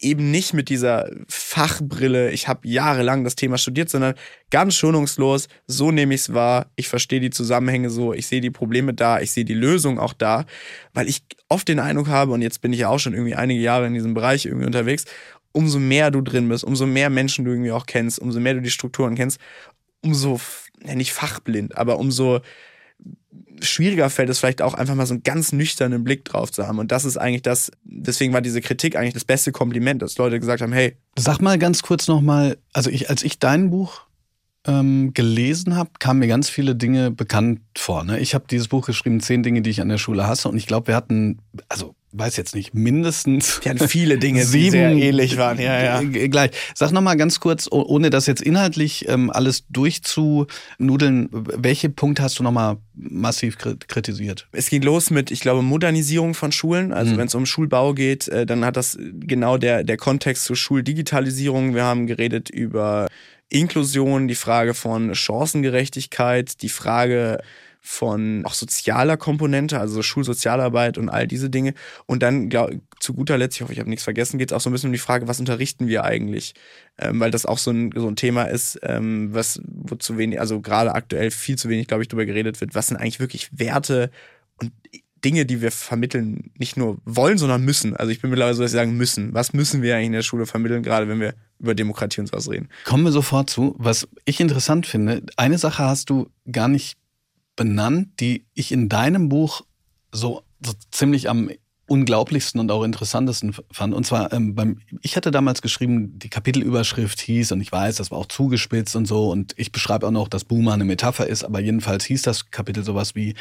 [0.00, 2.30] eben nicht mit dieser Fachbrille.
[2.30, 4.14] Ich habe jahrelang das Thema studiert, sondern
[4.50, 5.48] ganz schonungslos.
[5.66, 6.66] So nehme ich es wahr.
[6.76, 8.12] Ich verstehe die Zusammenhänge so.
[8.12, 9.20] Ich sehe die Probleme da.
[9.20, 10.46] Ich sehe die Lösung auch da,
[10.94, 13.60] weil ich oft den Eindruck habe und jetzt bin ich ja auch schon irgendwie einige
[13.60, 15.04] Jahre in diesem Bereich irgendwie unterwegs
[15.52, 18.62] umso mehr du drin bist, umso mehr Menschen du irgendwie auch kennst, umso mehr du
[18.62, 19.40] die Strukturen kennst,
[20.02, 20.40] umso,
[20.84, 22.40] ja nicht fachblind, aber umso
[23.60, 26.78] schwieriger fällt es vielleicht auch einfach mal so einen ganz nüchternen Blick drauf zu haben.
[26.78, 30.38] Und das ist eigentlich das, deswegen war diese Kritik eigentlich das beste Kompliment, dass Leute
[30.38, 30.96] gesagt haben, hey.
[31.18, 34.02] Sag mal ganz kurz nochmal, also ich, als ich dein Buch
[34.66, 38.04] ähm, gelesen habe, kamen mir ganz viele Dinge bekannt vor.
[38.04, 38.18] Ne?
[38.20, 40.48] Ich habe dieses Buch geschrieben, zehn Dinge, die ich an der Schule hasse.
[40.48, 41.38] Und ich glaube, wir hatten,
[41.68, 43.60] also weiß jetzt nicht, mindestens.
[43.60, 46.26] Die viele Dinge, die sehr ähnlich waren, ja, ja.
[46.28, 46.50] Gleich.
[46.74, 52.42] Sag nochmal ganz kurz, ohne das jetzt inhaltlich ähm, alles durchzunudeln, welche Punkte hast du
[52.42, 54.48] nochmal massiv kritisiert?
[54.52, 56.92] Es ging los mit, ich glaube, Modernisierung von Schulen.
[56.92, 57.18] Also mhm.
[57.18, 61.74] wenn es um Schulbau geht, äh, dann hat das genau der, der Kontext zur Schuldigitalisierung.
[61.74, 63.08] Wir haben geredet über
[63.50, 67.38] Inklusion, die Frage von Chancengerechtigkeit, die Frage
[67.88, 71.72] von auch sozialer Komponente, also Schulsozialarbeit und all diese Dinge.
[72.04, 72.70] Und dann glaub,
[73.00, 74.90] zu guter Letzt, ich hoffe, ich habe nichts vergessen, geht es auch so ein bisschen
[74.90, 76.52] um die Frage, was unterrichten wir eigentlich?
[76.98, 80.38] Ähm, weil das auch so ein, so ein Thema ist, ähm, was wo zu wenig,
[80.38, 82.74] also gerade aktuell viel zu wenig, glaube ich, darüber geredet wird.
[82.74, 84.10] Was sind eigentlich wirklich Werte
[84.58, 84.70] und
[85.24, 87.96] Dinge, die wir vermitteln, nicht nur wollen, sondern müssen.
[87.96, 89.32] Also ich bin mittlerweile so, dass ich sagen müssen.
[89.32, 92.68] Was müssen wir eigentlich in der Schule vermitteln, gerade wenn wir über Demokratie uns ausreden?
[92.84, 93.74] Kommen wir sofort zu.
[93.78, 96.98] Was ich interessant finde, eine Sache hast du gar nicht
[97.58, 99.60] benannt, die ich in deinem Buch
[100.10, 101.50] so, so ziemlich am
[101.86, 103.94] unglaublichsten und auch interessantesten fand.
[103.94, 108.10] Und zwar, ähm, beim, ich hatte damals geschrieben, die Kapitelüberschrift hieß, und ich weiß, das
[108.10, 111.44] war auch zugespitzt und so, und ich beschreibe auch noch, dass Boomer eine Metapher ist,
[111.44, 113.34] aber jedenfalls hieß das Kapitel sowas wie,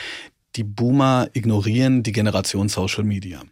[0.55, 3.43] die Boomer ignorieren die Generation Social Media.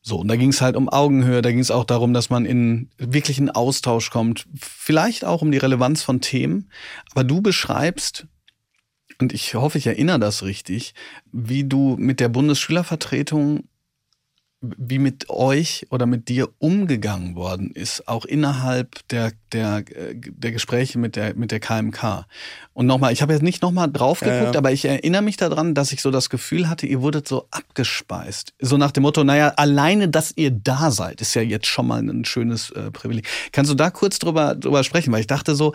[0.00, 2.46] So, und da ging es halt um Augenhöhe, da ging es auch darum, dass man
[2.46, 6.70] in wirklichen Austausch kommt, vielleicht auch um die Relevanz von Themen.
[7.10, 8.26] Aber du beschreibst
[9.20, 10.94] und ich hoffe, ich erinnere das richtig,
[11.32, 13.64] wie du mit der Bundesschülervertretung,
[14.60, 20.98] wie mit euch oder mit dir umgegangen worden ist, auch innerhalb der, der, der Gespräche
[20.98, 22.26] mit der, mit der KMK.
[22.72, 24.58] Und nochmal, ich habe jetzt nicht nochmal drauf geguckt, ja.
[24.58, 28.54] aber ich erinnere mich daran, dass ich so das Gefühl hatte, ihr wurdet so abgespeist.
[28.58, 32.00] So nach dem Motto, naja, alleine, dass ihr da seid, ist ja jetzt schon mal
[32.00, 33.26] ein schönes äh, Privileg.
[33.52, 35.12] Kannst du da kurz drüber, drüber sprechen?
[35.12, 35.74] Weil ich dachte so,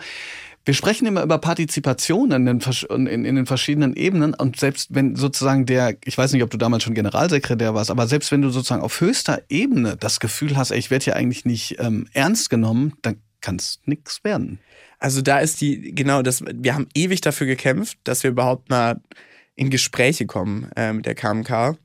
[0.64, 5.16] wir sprechen immer über Partizipation in den, in, in den verschiedenen Ebenen und selbst wenn
[5.16, 8.50] sozusagen der, ich weiß nicht, ob du damals schon Generalsekretär warst, aber selbst wenn du
[8.50, 12.48] sozusagen auf höchster Ebene das Gefühl hast, ey, ich werde hier eigentlich nicht ähm, ernst
[12.48, 14.60] genommen, dann kann es nichts werden.
[14.98, 19.00] Also da ist die, genau, das, wir haben ewig dafür gekämpft, dass wir überhaupt mal
[19.56, 21.76] in Gespräche kommen äh, mit der KMK.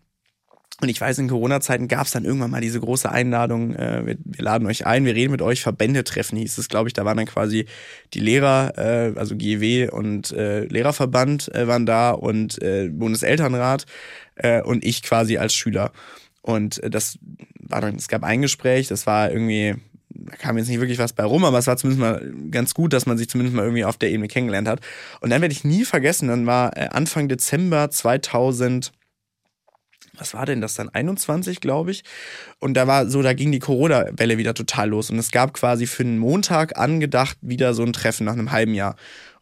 [0.80, 4.18] Und ich weiß, in Corona-Zeiten gab es dann irgendwann mal diese große Einladung, äh, wir,
[4.24, 6.94] wir, laden euch ein, wir reden mit euch, Verbände treffen hieß es, glaube ich.
[6.94, 7.66] Da waren dann quasi
[8.14, 13.86] die Lehrer, äh, also GEW und äh, Lehrerverband äh, waren da und äh, Bundeselternrat
[14.36, 15.92] äh, und ich quasi als Schüler.
[16.44, 17.18] Und äh, das
[17.60, 19.76] war dann, es gab ein Gespräch, das war irgendwie,
[20.10, 22.94] da kam jetzt nicht wirklich was bei rum, aber es war zumindest mal ganz gut,
[22.94, 24.82] dass man sich zumindest mal irgendwie auf der Ebene kennengelernt hat.
[25.22, 28.92] Und dann werde ich nie vergessen, dann war äh, Anfang Dezember 2000
[30.18, 30.90] was war denn das dann?
[30.90, 32.04] 21, glaube ich.
[32.60, 35.10] Und da war so, da ging die Corona-Welle wieder total los.
[35.10, 38.74] Und es gab quasi für einen Montag angedacht wieder so ein Treffen nach einem halben
[38.74, 38.96] Jahr.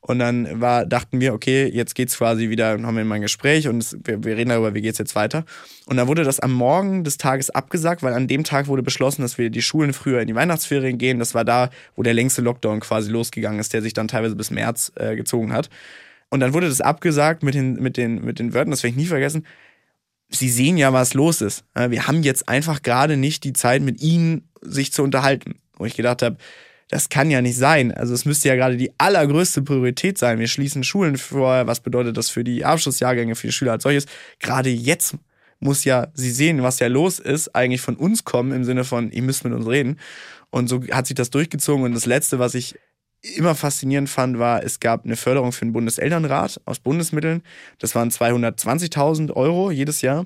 [0.07, 3.67] Und dann war, dachten wir, okay, jetzt geht's quasi wieder, haben wir mal ein Gespräch
[3.67, 5.45] und es, wir, wir reden darüber, wie geht's jetzt weiter.
[5.88, 9.23] Und dann wurde das am Morgen des Tages abgesagt, weil an dem Tag wurde beschlossen,
[9.23, 11.17] dass wir die Schulen früher in die Weihnachtsferien gehen.
[11.17, 14.51] Das war da, wo der längste Lockdown quasi losgegangen ist, der sich dann teilweise bis
[14.51, 15.71] März äh, gezogen hat.
[16.30, 18.97] Und dann wurde das abgesagt mit den, mit den, mit den Wörtern, das werde ich
[18.97, 19.43] nie vergessen
[20.38, 21.63] Sie sehen ja, was los ist.
[21.75, 25.55] Wir haben jetzt einfach gerade nicht die Zeit, mit Ihnen sich zu unterhalten.
[25.77, 26.38] Wo ich gedacht habe,
[26.89, 27.91] das kann ja nicht sein.
[27.91, 30.39] Also es müsste ja gerade die allergrößte Priorität sein.
[30.39, 31.67] Wir schließen Schulen vor.
[31.67, 34.05] Was bedeutet das für die Abschlussjahrgänge, für die Schüler als solches?
[34.39, 35.15] Gerade jetzt
[35.59, 39.11] muss ja sie sehen, was ja los ist, eigentlich von uns kommen im Sinne von,
[39.11, 39.99] ihr müsst mit uns reden.
[40.51, 41.83] Und so hat sich das durchgezogen.
[41.83, 42.75] Und das Letzte, was ich
[43.36, 47.41] immer faszinierend fand, war, es gab eine Förderung für den Bundeselternrat aus Bundesmitteln.
[47.80, 50.26] Das waren 220.000 Euro jedes Jahr.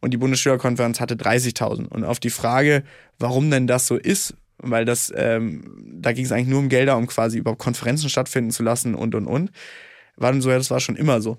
[0.00, 1.86] Und die Bundesschülerkonferenz hatte 30.000.
[1.86, 2.84] Und auf die Frage,
[3.18, 6.96] warum denn das so ist, weil das, ähm, da ging es eigentlich nur um Gelder,
[6.96, 9.50] um quasi überhaupt Konferenzen stattfinden zu lassen und, und, und.
[10.16, 11.38] War dann so, ja, das war schon immer so.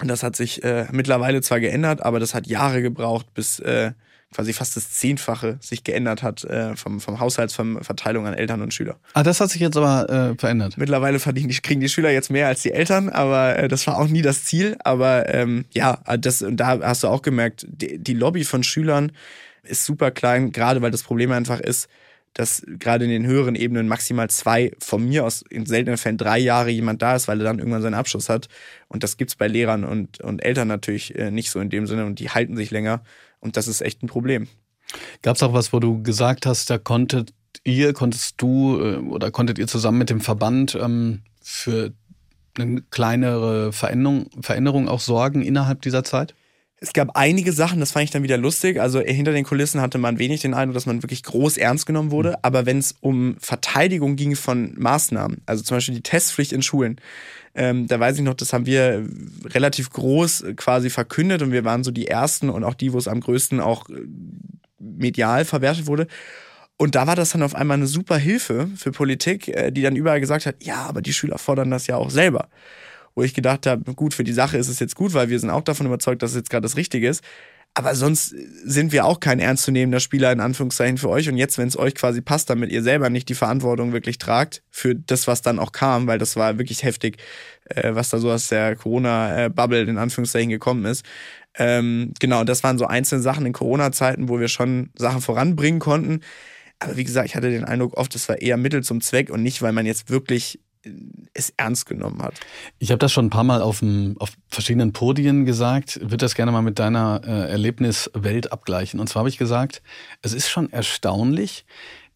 [0.00, 3.92] Und das hat sich äh, mittlerweile zwar geändert, aber das hat Jahre gebraucht, bis äh,
[4.34, 8.96] quasi fast das Zehnfache sich geändert hat äh, vom, vom Haushaltsverteilung an Eltern und Schüler.
[9.12, 10.76] Ah, das hat sich jetzt aber äh, verändert.
[10.76, 13.98] Mittlerweile verdienen die, kriegen die Schüler jetzt mehr als die Eltern, aber äh, das war
[13.98, 14.76] auch nie das Ziel.
[14.82, 19.12] Aber ähm, ja, das, und da hast du auch gemerkt, die, die Lobby von Schülern
[19.62, 21.88] ist super klein, gerade weil das Problem einfach ist,
[22.34, 26.38] dass gerade in den höheren Ebenen maximal zwei, von mir aus in seltenen Fällen drei
[26.38, 28.48] Jahre jemand da ist, weil er dann irgendwann seinen Abschluss hat.
[28.88, 32.04] Und das gibt's bei Lehrern und, und Eltern natürlich äh, nicht so in dem Sinne
[32.04, 33.02] und die halten sich länger.
[33.44, 34.48] Und das ist echt ein Problem.
[35.22, 37.32] Gab es auch was, wo du gesagt hast, da konntet
[37.62, 41.92] ihr, konntest du äh, oder konntet ihr zusammen mit dem Verband ähm, für
[42.58, 46.34] eine kleinere Veränderung, Veränderung auch sorgen innerhalb dieser Zeit?
[46.80, 48.80] Es gab einige Sachen, das fand ich dann wieder lustig.
[48.80, 52.10] Also hinter den Kulissen hatte man wenig den Eindruck, dass man wirklich groß ernst genommen
[52.10, 52.30] wurde.
[52.30, 52.36] Mhm.
[52.42, 57.00] Aber wenn es um Verteidigung ging von Maßnahmen, also zum Beispiel die Testpflicht in Schulen,
[57.54, 59.06] ähm, da weiß ich noch, das haben wir
[59.44, 63.06] relativ groß quasi verkündet und wir waren so die Ersten und auch die, wo es
[63.08, 63.94] am größten auch äh,
[64.78, 66.08] medial verwertet wurde.
[66.76, 69.96] Und da war das dann auf einmal eine super Hilfe für Politik, äh, die dann
[69.96, 72.48] überall gesagt hat, ja, aber die Schüler fordern das ja auch selber.
[73.14, 75.50] Wo ich gedacht habe, gut, für die Sache ist es jetzt gut, weil wir sind
[75.50, 77.22] auch davon überzeugt, dass es jetzt gerade das Richtige ist.
[77.76, 78.28] Aber sonst
[78.64, 81.28] sind wir auch kein ernstzunehmender Spieler in Anführungszeichen für euch.
[81.28, 84.62] Und jetzt, wenn es euch quasi passt, damit ihr selber nicht die Verantwortung wirklich tragt
[84.70, 87.18] für das, was dann auch kam, weil das war wirklich heftig,
[87.64, 91.04] äh, was da so aus der Corona-Bubble in Anführungszeichen gekommen ist.
[91.56, 96.20] Ähm, genau, das waren so einzelne Sachen in Corona-Zeiten, wo wir schon Sachen voranbringen konnten.
[96.78, 99.42] Aber wie gesagt, ich hatte den Eindruck, oft, es war eher Mittel zum Zweck und
[99.42, 100.60] nicht, weil man jetzt wirklich
[101.32, 102.34] es ernst genommen hat.
[102.78, 106.34] Ich habe das schon ein paar Mal auf, dem, auf verschiedenen Podien gesagt, würde das
[106.34, 109.00] gerne mal mit deiner äh, Erlebniswelt abgleichen.
[109.00, 109.82] Und zwar habe ich gesagt,
[110.22, 111.66] es ist schon erstaunlich,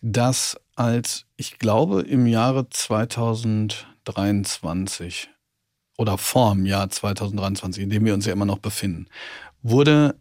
[0.00, 5.28] dass als, ich glaube, im Jahre 2023
[5.96, 9.08] oder vor dem Jahr 2023, in dem wir uns ja immer noch befinden,
[9.62, 10.14] wurde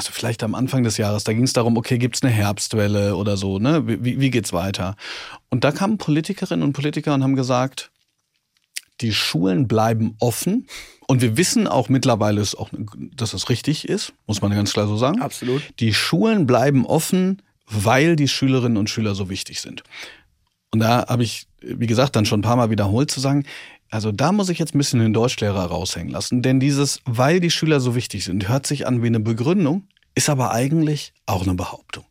[0.00, 3.16] also vielleicht am Anfang des Jahres, da ging es darum, okay, gibt es eine Herbstwelle
[3.16, 3.86] oder so, ne?
[3.86, 4.96] Wie, wie geht's weiter?
[5.50, 7.90] Und da kamen Politikerinnen und Politiker und haben gesagt,
[9.02, 10.66] die Schulen bleiben offen.
[11.06, 12.70] Und wir wissen auch mittlerweile, auch,
[13.14, 15.20] dass es richtig ist, muss man ganz klar so sagen.
[15.20, 15.62] Absolut.
[15.80, 19.82] Die Schulen bleiben offen, weil die Schülerinnen und Schüler so wichtig sind.
[20.70, 23.44] Und da habe ich, wie gesagt, dann schon ein paar Mal wiederholt zu sagen,
[23.90, 27.50] also da muss ich jetzt ein bisschen den Deutschlehrer raushängen lassen, denn dieses, weil die
[27.50, 31.54] Schüler so wichtig sind, hört sich an wie eine Begründung, ist aber eigentlich auch eine
[31.54, 32.04] Behauptung.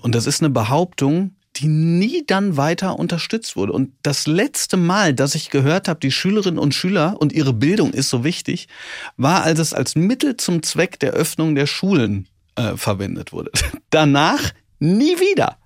[0.00, 3.72] Und das ist eine Behauptung, die nie dann weiter unterstützt wurde.
[3.72, 7.92] Und das letzte Mal, dass ich gehört habe, die Schülerinnen und Schüler und ihre Bildung
[7.92, 8.68] ist so wichtig,
[9.16, 13.50] war, als es als Mittel zum Zweck der Öffnung der Schulen äh, verwendet wurde.
[13.90, 15.58] Danach nie wieder.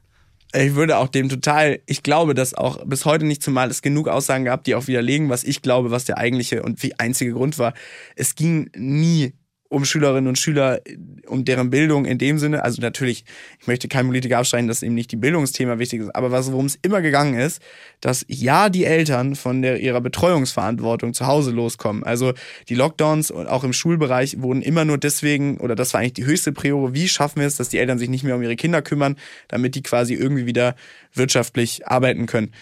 [0.55, 4.09] Ich würde auch dem total, ich glaube, dass auch bis heute nicht zumal es genug
[4.09, 7.59] Aussagen gab, die auch widerlegen, was ich glaube, was der eigentliche und wie einzige Grund
[7.59, 7.75] war.
[8.15, 9.35] Es ging nie
[9.69, 10.81] um Schülerinnen und Schüler,
[11.27, 12.63] um deren Bildung in dem Sinne.
[12.63, 13.25] Also natürlich,
[13.61, 16.67] ich möchte kein Politiker abstreiten, dass eben nicht die Bildungsthema wichtig ist, aber was, worum
[16.67, 17.61] es immer gegangen ist,
[18.01, 22.05] dass ja die Eltern von der, ihrer Betreuungsverantwortung zu Hause loskommen.
[22.05, 22.35] Also
[22.69, 26.27] die Lockdowns und auch im Schulbereich wurden immer nur deswegen, oder das war eigentlich die
[26.27, 28.83] höchste Priore, wie schaffen wir es, dass die Eltern sich nicht mehr um ihre Kinder
[28.83, 29.17] kümmern,
[29.49, 30.77] damit die quasi irgendwie wieder
[31.13, 32.53] wirtschaftlich arbeiten können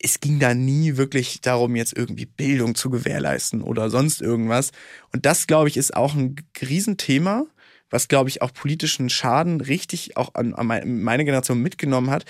[0.00, 4.72] es ging da nie wirklich darum, jetzt irgendwie Bildung zu gewährleisten oder sonst irgendwas.
[5.12, 7.44] Und das, glaube ich, ist auch ein Riesenthema,
[7.90, 12.24] was, glaube ich, auch politischen Schaden richtig auch an, an meine Generation mitgenommen hat.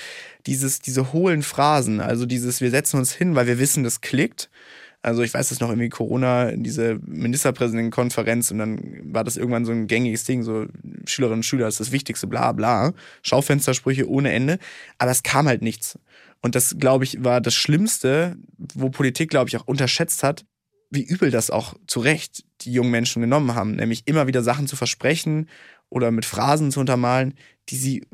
[0.47, 4.51] Dieses, diese hohlen Phrasen, also dieses, wir setzen uns hin, weil wir wissen, das klickt.
[5.01, 9.71] Also ich weiß das noch irgendwie Corona, diese Ministerpräsidentenkonferenz und dann war das irgendwann so
[9.71, 10.67] ein gängiges Ding, so
[11.07, 12.93] Schülerinnen und Schüler ist das Wichtigste, bla bla.
[13.23, 14.59] Schaufenstersprüche ohne Ende.
[14.99, 15.99] Aber es kam halt nichts.
[16.41, 20.45] Und das, glaube ich, war das Schlimmste, wo Politik, glaube ich, auch unterschätzt hat,
[20.91, 23.76] wie übel das auch zu Recht die jungen Menschen genommen haben.
[23.76, 25.49] Nämlich immer wieder Sachen zu versprechen
[25.91, 27.34] oder mit Phrasen zu untermalen,
[27.68, 28.07] die sie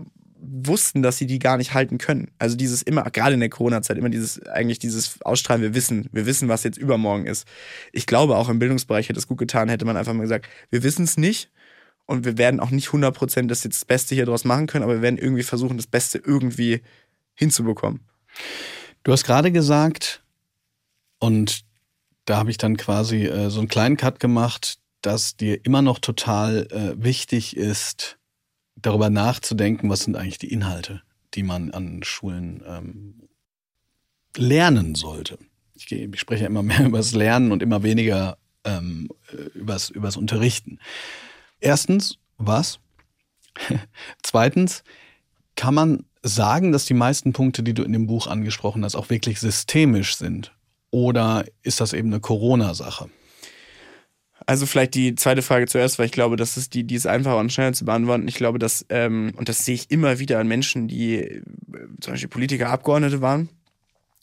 [0.47, 2.31] wussten, dass sie die gar nicht halten können.
[2.39, 6.27] Also dieses immer, gerade in der Corona-Zeit, immer dieses, eigentlich dieses Ausstrahlen, wir wissen, wir
[6.27, 7.47] wissen, was jetzt übermorgen ist.
[7.93, 10.83] Ich glaube, auch im Bildungsbereich hätte es gut getan, hätte man einfach mal gesagt, wir
[10.83, 11.51] wissen es nicht
[12.07, 14.95] und wir werden auch nicht 100% das jetzt das Beste hier draus machen können, aber
[14.95, 16.83] wir werden irgendwie versuchen, das Beste irgendwie
[17.35, 18.01] hinzubekommen.
[19.03, 20.23] Du hast gerade gesagt,
[21.19, 21.65] und
[22.25, 25.99] da habe ich dann quasi äh, so einen kleinen Cut gemacht, dass dir immer noch
[25.99, 28.19] total äh, wichtig ist,
[28.77, 31.03] darüber nachzudenken, was sind eigentlich die Inhalte,
[31.35, 33.29] die man an Schulen ähm,
[34.37, 35.39] lernen sollte.
[35.75, 39.91] Ich, ich spreche ja immer mehr über das Lernen und immer weniger ähm, äh, übers,
[39.91, 40.79] übers Unterrichten.
[41.61, 42.81] Erstens, was?
[44.23, 44.83] Zweitens,
[45.57, 49.11] kann man sagen, dass die meisten Punkte, die du in dem Buch angesprochen hast, auch
[49.11, 50.53] wirklich systemisch sind?
[50.91, 53.11] Oder ist das eben eine Corona-Sache?
[54.47, 57.39] Also vielleicht die zweite Frage zuerst, weil ich glaube, das ist die, die ist einfacher
[57.39, 58.29] und schneller zu beantworten.
[58.29, 61.43] Ich glaube, dass, ähm, und das sehe ich immer wieder an Menschen, die äh,
[62.01, 63.49] zum Beispiel Politiker, Abgeordnete waren,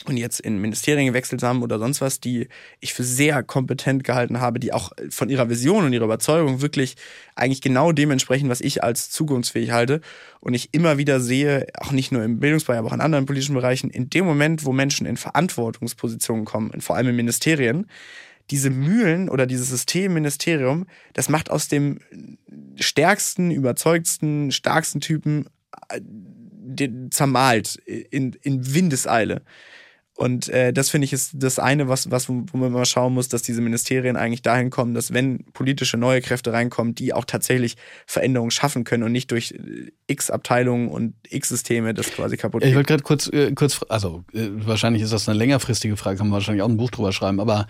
[0.05, 2.47] und jetzt in Ministerien gewechselt haben oder sonst was, die
[2.79, 6.95] ich für sehr kompetent gehalten habe, die auch von ihrer Vision und ihrer Überzeugung wirklich
[7.35, 10.01] eigentlich genau dementsprechend, was ich als zukunftsfähig halte.
[10.39, 13.55] Und ich immer wieder sehe, auch nicht nur im Bildungsbereich, aber auch in anderen politischen
[13.55, 17.87] Bereichen, in dem Moment, wo Menschen in Verantwortungspositionen kommen, vor allem in Ministerien,
[18.49, 21.99] diese Mühlen oder dieses Systemministerium, das macht aus dem
[22.75, 25.45] stärksten, überzeugtsten, starksten Typen
[25.89, 26.01] äh,
[27.09, 29.41] zermalt in, in Windeseile.
[30.21, 33.27] Und äh, das finde ich ist das eine, was, was, wo man mal schauen muss,
[33.27, 37.75] dass diese Ministerien eigentlich dahin kommen, dass wenn politische neue Kräfte reinkommen, die auch tatsächlich
[38.05, 42.63] Veränderungen schaffen können und nicht durch äh, X Abteilungen und X Systeme das quasi kaputt.
[42.63, 46.27] Ich wollte gerade kurz, äh, kurz, also äh, wahrscheinlich ist das eine längerfristige Frage, kann
[46.27, 47.65] man wahrscheinlich auch ein Buch drüber schreiben, aber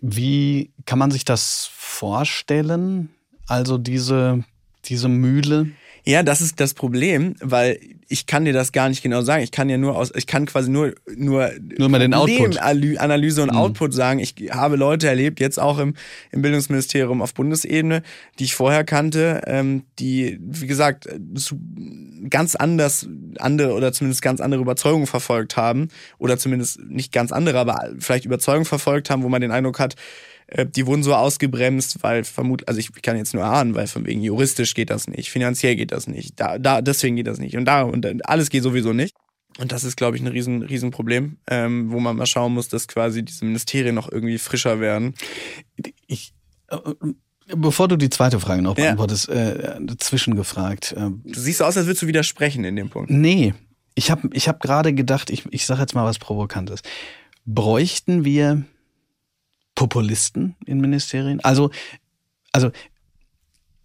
[0.00, 3.10] wie kann man sich das vorstellen?
[3.46, 4.42] Also diese,
[4.86, 5.70] diese Mühle?
[6.04, 7.78] Ja, das ist das Problem, weil
[8.08, 9.42] ich kann dir das gar nicht genau sagen.
[9.44, 13.42] Ich kann ja nur aus, ich kann quasi nur nur nur mal den Output, Analyse
[13.42, 13.58] und mhm.
[13.58, 14.18] Output sagen.
[14.18, 15.94] Ich habe Leute erlebt, jetzt auch im,
[16.32, 18.02] im Bildungsministerium auf Bundesebene,
[18.38, 21.08] die ich vorher kannte, ähm, die wie gesagt
[22.28, 23.06] ganz anders
[23.38, 25.88] andere oder zumindest ganz andere Überzeugungen verfolgt haben
[26.18, 29.94] oder zumindest nicht ganz andere, aber vielleicht Überzeugungen verfolgt haben, wo man den Eindruck hat,
[30.50, 34.06] äh, die wurden so ausgebremst, weil vermutlich, also ich kann jetzt nur ahnen, weil von
[34.06, 37.56] wegen juristisch geht das nicht, finanziell geht das nicht, da, da, deswegen geht das nicht
[37.56, 39.14] und da und alles geht sowieso nicht.
[39.58, 42.68] Und das ist, glaube ich, ein riesen, riesen Problem, ähm, wo man mal schauen muss,
[42.68, 45.14] dass quasi diese Ministerien noch irgendwie frischer werden.
[46.06, 46.32] Ich,
[46.68, 46.76] äh,
[47.56, 49.34] Bevor du die zweite Frage noch beantwortest, ja.
[49.34, 50.92] äh, zwischengefragt.
[50.92, 53.10] Äh, du siehst so aus, als würdest du widersprechen in dem Punkt.
[53.10, 53.54] Nee,
[53.96, 56.82] ich habe ich hab gerade gedacht, ich, ich sage jetzt mal was Provokantes.
[57.44, 58.64] Bräuchten wir
[59.74, 61.40] Populisten in Ministerien?
[61.40, 61.70] Also,
[62.52, 62.70] also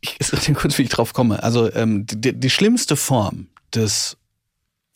[0.01, 1.41] ich sage kurz, wie ich drauf komme.
[1.43, 4.17] Also ähm, die, die schlimmste Form des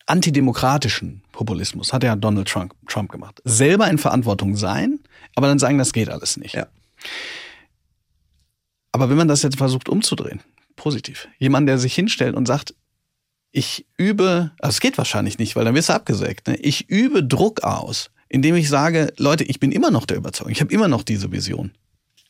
[0.05, 3.41] antidemokratischen Populismus hat ja Donald Trump, Trump gemacht.
[3.43, 4.99] Selber in Verantwortung sein,
[5.35, 6.55] aber dann sagen, das geht alles nicht.
[6.55, 6.67] Ja.
[8.91, 10.41] Aber wenn man das jetzt versucht umzudrehen,
[10.75, 12.73] positiv, jemand, der sich hinstellt und sagt,
[13.51, 16.55] ich übe, also es geht wahrscheinlich nicht, weil dann wirst du abgesägt, ne?
[16.55, 20.61] ich übe Druck aus indem ich sage, Leute, ich bin immer noch der Überzeugung, ich
[20.61, 21.71] habe immer noch diese Vision.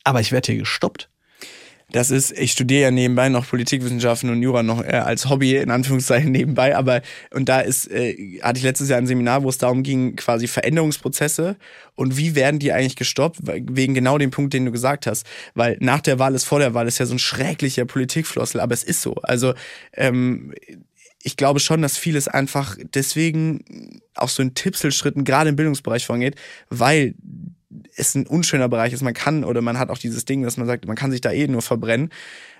[0.02, 1.10] Aber ich werde hier gestoppt.
[1.92, 5.70] Das ist, ich studiere ja nebenbei noch Politikwissenschaften und Jura noch äh, als Hobby in
[5.70, 9.58] Anführungszeichen nebenbei, aber und da ist, äh, hatte ich letztes Jahr ein Seminar, wo es
[9.58, 11.56] darum ging, quasi Veränderungsprozesse
[11.96, 15.26] und wie werden die eigentlich gestoppt, wegen genau dem Punkt, den du gesagt hast.
[15.54, 18.74] Weil nach der Wahl ist vor der Wahl ist ja so ein schrecklicher Politikflossel, aber
[18.74, 19.14] es ist so.
[19.22, 19.54] Also
[19.94, 20.54] ähm,
[21.22, 26.36] ich glaube schon, dass vieles einfach deswegen auch so in Tippselschritten gerade im Bildungsbereich vorangeht,
[26.70, 27.14] weil
[27.96, 29.02] es ein unschöner Bereich ist.
[29.02, 31.30] Man kann oder man hat auch dieses Ding, dass man sagt, man kann sich da
[31.30, 32.10] eh nur verbrennen.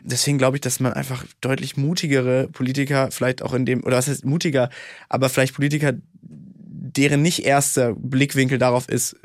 [0.02, 4.08] Deswegen glaube ich, dass man einfach deutlich mutigere Politiker vielleicht auch in dem, oder was
[4.08, 4.70] heißt mutiger,
[5.08, 9.16] aber vielleicht Politiker, deren nicht erster Blickwinkel darauf ist,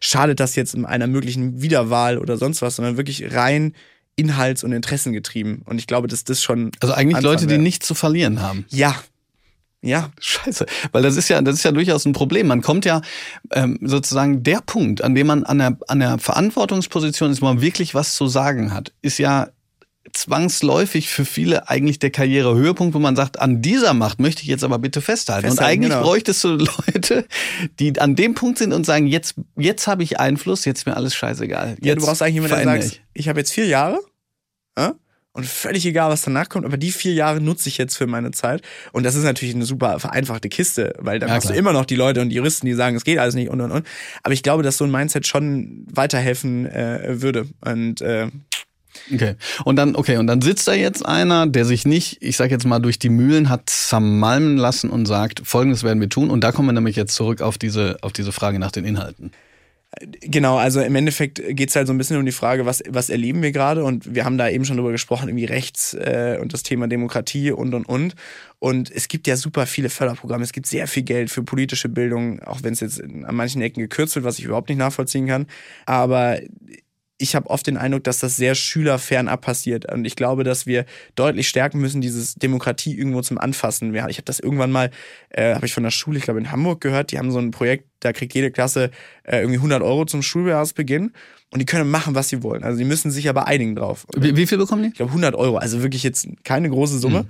[0.00, 3.72] schadet das jetzt in einer möglichen Wiederwahl oder sonst was, sondern wirklich rein
[4.16, 5.62] inhalts- und interessengetrieben.
[5.64, 6.72] Und ich glaube, dass das schon.
[6.80, 8.66] Also eigentlich Leute, die nichts zu verlieren haben.
[8.70, 8.96] Ja,
[9.82, 10.10] ja.
[10.18, 10.66] Scheiße.
[10.92, 12.48] Weil das ist ja, das ist ja durchaus ein Problem.
[12.48, 13.02] Man kommt ja
[13.52, 17.60] ähm, sozusagen der Punkt, an dem man an der, an der Verantwortungsposition ist, wo man
[17.60, 19.48] wirklich was zu sagen hat, ist ja
[20.16, 24.64] zwangsläufig für viele eigentlich der Karrierehöhepunkt, wo man sagt, an dieser Macht möchte ich jetzt
[24.64, 25.48] aber bitte festhalten.
[25.48, 26.02] festhalten und eigentlich genau.
[26.02, 26.48] bräuchtest du
[26.94, 27.26] Leute,
[27.78, 30.96] die an dem Punkt sind und sagen, jetzt, jetzt habe ich Einfluss, jetzt ist mir
[30.96, 31.70] alles scheißegal.
[31.70, 34.00] Jetzt ja, du brauchst eigentlich jemanden, der sagt, ich, ich habe jetzt vier Jahre,
[34.76, 34.90] äh?
[35.36, 38.30] und völlig egal, was danach kommt, aber die vier Jahre nutze ich jetzt für meine
[38.30, 38.62] Zeit.
[38.92, 41.84] Und das ist natürlich eine super vereinfachte Kiste, weil da ja, hast du immer noch
[41.84, 43.86] die Leute und die Juristen, die sagen, es geht alles nicht und und und.
[44.22, 47.48] Aber ich glaube, dass so ein Mindset schon weiterhelfen äh, würde.
[47.60, 48.28] Und äh,
[49.12, 49.34] Okay.
[49.64, 52.66] Und dann, okay, und dann sitzt da jetzt einer, der sich nicht, ich sag jetzt
[52.66, 56.30] mal, durch die Mühlen hat zermalmen lassen und sagt, folgendes werden wir tun.
[56.30, 59.32] Und da kommen wir nämlich jetzt zurück auf diese, auf diese Frage nach den Inhalten.
[60.20, 63.08] Genau, also im Endeffekt geht es halt so ein bisschen um die Frage, was, was
[63.08, 63.82] erleben wir gerade?
[63.82, 67.50] Und wir haben da eben schon drüber gesprochen, irgendwie Rechts äh, und das Thema Demokratie
[67.50, 68.14] und und und.
[68.58, 72.42] Und es gibt ja super viele Förderprogramme, es gibt sehr viel Geld für politische Bildung,
[72.42, 75.46] auch wenn es jetzt an manchen Ecken gekürzt wird, was ich überhaupt nicht nachvollziehen kann.
[75.86, 76.40] Aber
[77.18, 79.90] ich habe oft den Eindruck, dass das sehr schülerfernab passiert.
[79.90, 83.94] Und ich glaube, dass wir deutlich stärken müssen, dieses Demokratie irgendwo zum Anfassen.
[83.94, 84.90] ich habe das irgendwann mal,
[85.30, 87.52] äh, habe ich von der Schule, ich glaube in Hamburg gehört, die haben so ein
[87.52, 88.90] Projekt, da kriegt jede Klasse
[89.24, 91.12] äh, irgendwie 100 Euro zum Schuljahresbeginn.
[91.52, 92.64] Und die können machen, was sie wollen.
[92.64, 94.06] Also die müssen sich aber einigen drauf.
[94.16, 94.88] Wie, wie viel bekommen die?
[94.88, 97.22] Ich glaube 100 Euro, also wirklich jetzt keine große Summe.
[97.22, 97.28] Mhm.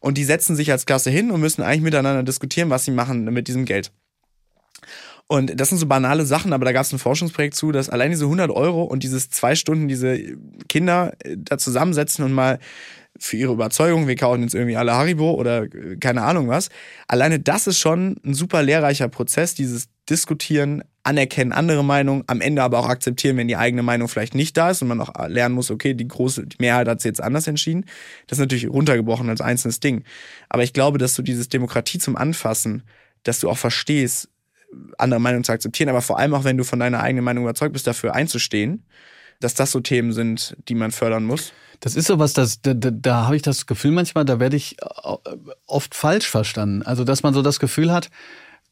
[0.00, 3.24] Und die setzen sich als Klasse hin und müssen eigentlich miteinander diskutieren, was sie machen
[3.24, 3.92] mit diesem Geld.
[5.30, 8.10] Und das sind so banale Sachen, aber da gab es ein Forschungsprojekt zu, dass allein
[8.10, 10.18] diese 100 Euro und dieses zwei Stunden diese
[10.68, 12.58] Kinder äh, da zusammensetzen und mal
[13.18, 16.70] für ihre Überzeugung, wir kaufen jetzt irgendwie alle Haribo oder äh, keine Ahnung was.
[17.08, 22.62] Alleine das ist schon ein super lehrreicher Prozess, dieses Diskutieren, anerkennen andere Meinungen, am Ende
[22.62, 25.54] aber auch akzeptieren, wenn die eigene Meinung vielleicht nicht da ist und man auch lernen
[25.54, 27.84] muss, okay, die große die Mehrheit hat es jetzt anders entschieden.
[28.26, 30.04] Das ist natürlich runtergebrochen als einzelnes Ding.
[30.48, 32.82] Aber ich glaube, dass du dieses Demokratie zum Anfassen,
[33.24, 34.30] dass du auch verstehst,
[34.98, 37.72] andere Meinung zu akzeptieren, aber vor allem auch, wenn du von deiner eigenen Meinung überzeugt
[37.72, 38.84] bist, dafür einzustehen,
[39.40, 41.52] dass das so Themen sind, die man fördern muss.
[41.80, 44.76] Das ist sowas, das, da, da, da habe ich das Gefühl manchmal, da werde ich
[45.66, 46.82] oft falsch verstanden.
[46.82, 48.10] Also, dass man so das Gefühl hat,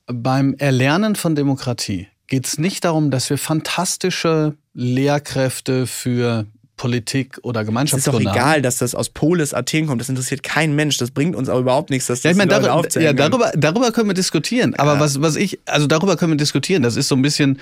[0.07, 6.47] beim Erlernen von Demokratie geht es nicht darum, dass wir fantastische Lehrkräfte für
[6.77, 8.19] Politik oder Gemeinschaftsgründer.
[8.19, 10.01] Es ist doch egal, dass das aus Polis Athen kommt.
[10.01, 10.99] Das interessiert keinen Mensch.
[10.99, 13.93] Das bringt uns aber überhaupt nichts, dass das ja, ich meine, darüber, ja, darüber, darüber
[13.93, 14.75] können wir diskutieren.
[14.75, 15.01] Aber ja.
[15.01, 16.83] was, was ich, also darüber können wir diskutieren.
[16.83, 17.59] Das ist so ein bisschen,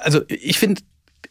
[0.00, 0.80] also ich finde,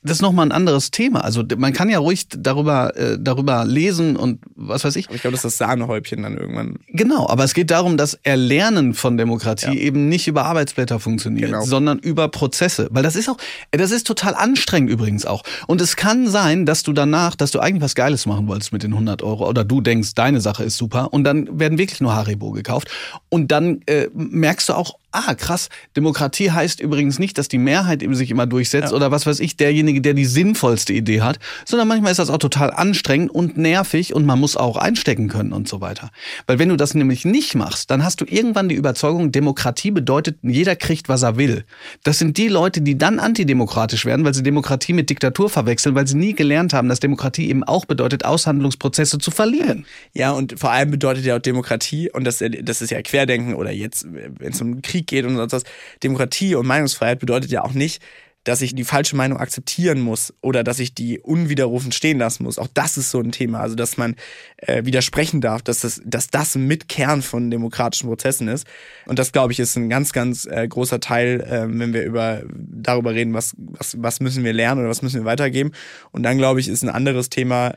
[0.06, 1.24] das ist nochmal ein anderes Thema.
[1.24, 5.08] Also man kann ja ruhig darüber, äh, darüber lesen und was weiß ich.
[5.08, 6.78] Aber ich glaube, das ist das Sahnehäubchen dann irgendwann.
[6.90, 9.74] Genau, aber es geht darum, dass Erlernen von Demokratie ja.
[9.74, 11.66] eben nicht über Arbeitsblätter funktioniert, genau.
[11.66, 12.88] sondern über Prozesse.
[12.92, 13.38] Weil das ist auch,
[13.72, 15.42] das ist total anstrengend übrigens auch.
[15.66, 18.84] Und es kann sein, dass du danach, dass du eigentlich was Geiles machen wolltest mit
[18.84, 22.14] den 100 Euro oder du denkst, deine Sache ist super und dann werden wirklich nur
[22.14, 22.92] Haribo gekauft.
[23.30, 28.04] Und dann äh, merkst du auch, ah, krass, Demokratie heißt übrigens nicht, dass die Mehrheit
[28.04, 28.96] eben sich immer durchsetzt ja.
[28.96, 32.38] oder was weiß ich, derjenige, der die sinnvollste Idee hat, sondern manchmal ist das auch
[32.38, 36.12] total anstrengend und nervig und man muss auch einstecken können und so weiter.
[36.48, 40.38] Weil wenn du das nämlich nicht machst, dann hast du irgendwann die Überzeugung, Demokratie bedeutet,
[40.44, 41.64] jeder kriegt, was er will.
[42.04, 46.08] Das sind die Leute, die dann antidemokratisch werden, weil sie Demokratie mit Diktatur verwechseln, weil
[46.08, 49.86] sie nie gelernt haben, dass Demokratie eben auch bedeutet, Aushandlungsprozesse zu verlieren.
[50.14, 53.72] Ja, und vor allem bedeutet ja auch Demokratie, und das, das ist ja Querdenken oder
[53.72, 55.64] jetzt, wenn es um Krieg Krieg geht und sonst was.
[56.04, 58.02] Demokratie und Meinungsfreiheit bedeutet ja auch nicht,
[58.44, 62.60] dass ich die falsche Meinung akzeptieren muss oder dass ich die unwiderrufend stehen lassen muss.
[62.60, 63.60] Auch das ist so ein Thema.
[63.60, 64.16] Also, dass man
[64.58, 68.68] äh, widersprechen darf, dass das, dass das mit Kern von demokratischen Prozessen ist.
[69.08, 72.44] Und das, glaube ich, ist ein ganz, ganz äh, großer Teil, äh, wenn wir über,
[72.54, 75.72] darüber reden, was, was, was müssen wir lernen oder was müssen wir weitergeben.
[76.12, 77.74] Und dann, glaube ich, ist ein anderes Thema,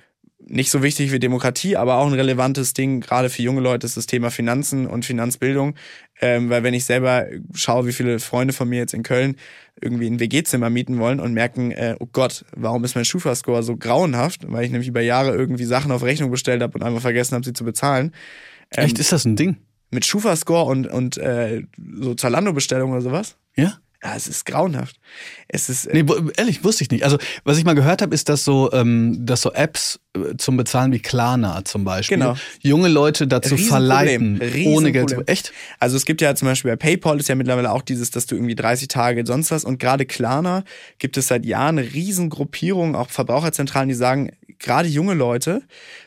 [0.49, 3.96] nicht so wichtig wie Demokratie, aber auch ein relevantes Ding, gerade für junge Leute, ist
[3.96, 5.74] das Thema Finanzen und Finanzbildung.
[6.20, 9.36] Ähm, weil wenn ich selber schaue, wie viele Freunde von mir jetzt in Köln
[9.80, 13.76] irgendwie ein WG-Zimmer mieten wollen und merken, äh, oh Gott, warum ist mein Schufa-Score so
[13.76, 14.51] grauenhaft?
[14.51, 17.44] Weil ich nämlich über Jahre irgendwie Sachen auf Rechnung bestellt habe und einfach vergessen habe,
[17.44, 18.12] sie zu bezahlen.
[18.76, 19.59] Ähm, Echt, ist das ein Ding?
[19.90, 21.62] Mit Schufa-Score und, und äh,
[22.01, 23.36] so Zalando-Bestellung oder sowas?
[23.55, 23.78] Ja.
[24.03, 25.01] Ja, es ist grauenhaft.
[25.49, 25.86] Es ist.
[25.86, 27.05] Äh nee, ehrlich, wusste ich nicht.
[27.05, 30.57] Also, was ich mal gehört habe, ist, dass so, ähm, dass so Apps äh, zum
[30.57, 32.18] Bezahlen wie Klarna zum Beispiel.
[32.18, 32.36] Genau.
[32.61, 35.22] Junge Leute dazu verleiten, ohne Geld zu.
[35.26, 35.53] Echt?
[35.78, 38.34] Also es gibt ja zum Beispiel bei PayPal ist ja mittlerweile auch dieses, dass du
[38.34, 40.64] irgendwie 30 Tage sonst was und gerade Klarna
[40.99, 45.62] gibt es seit Jahren eine Riesengruppierung, auch Verbraucherzentralen, die sagen, gerade junge Leute,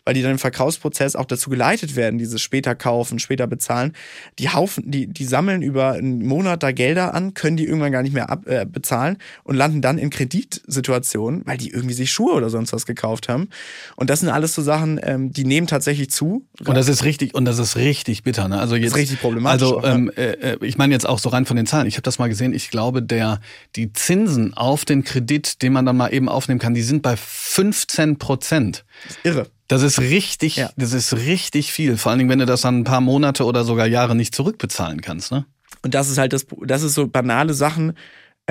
[0.05, 3.93] weil die dann im Verkaufsprozess auch dazu geleitet werden, dieses später kaufen, später bezahlen,
[4.39, 8.03] die haufen, die, die sammeln über einen Monat da Gelder an, können die irgendwann gar
[8.03, 12.33] nicht mehr ab, äh, bezahlen und landen dann in Kreditsituationen, weil die irgendwie sich Schuhe
[12.33, 13.49] oder sonst was gekauft haben.
[13.95, 16.45] Und das sind alles so Sachen, ähm, die nehmen tatsächlich zu.
[16.65, 18.47] Und das ist richtig, und das ist richtig bitter.
[18.47, 18.59] Ne?
[18.59, 19.63] Also jetzt, das ist richtig problematisch.
[19.63, 21.87] Also ähm, äh, äh, ich meine jetzt auch so rein von den Zahlen.
[21.87, 22.53] Ich habe das mal gesehen.
[22.53, 23.39] Ich glaube, der
[23.75, 27.15] die Zinsen auf den Kredit, den man dann mal eben aufnehmen kann, die sind bei
[27.17, 28.85] 15 Prozent.
[29.23, 29.47] Irre.
[29.67, 30.69] Das ist richtig, ja.
[30.75, 31.95] das ist richtig viel.
[31.95, 34.99] Vor allen Dingen, wenn du das dann ein paar Monate oder sogar Jahre nicht zurückbezahlen
[34.99, 35.45] kannst, ne?
[35.81, 37.93] Und das ist halt das, das ist so banale Sachen,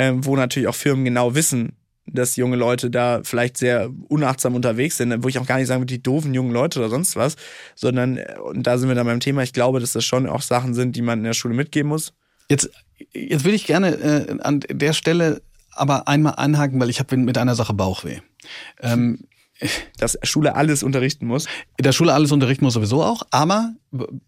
[0.01, 1.73] äh, wo natürlich auch Firmen genau wissen,
[2.07, 5.83] dass junge Leute da vielleicht sehr unachtsam unterwegs sind, wo ich auch gar nicht sagen
[5.83, 7.37] würde, die doofen jungen Leute oder sonst was,
[7.75, 10.43] sondern, äh, und da sind wir dann beim Thema, ich glaube, dass das schon auch
[10.43, 12.15] Sachen sind, die man in der Schule mitgeben muss.
[12.49, 12.71] Jetzt,
[13.13, 15.43] jetzt würde ich gerne äh, an der Stelle
[15.73, 18.21] aber einmal anhaken, weil ich habe mit einer Sache Bauchweh.
[18.81, 19.21] Ähm,
[19.99, 21.47] dass Schule alles unterrichten muss.
[21.79, 23.75] Der Schule alles unterrichten muss sowieso auch, aber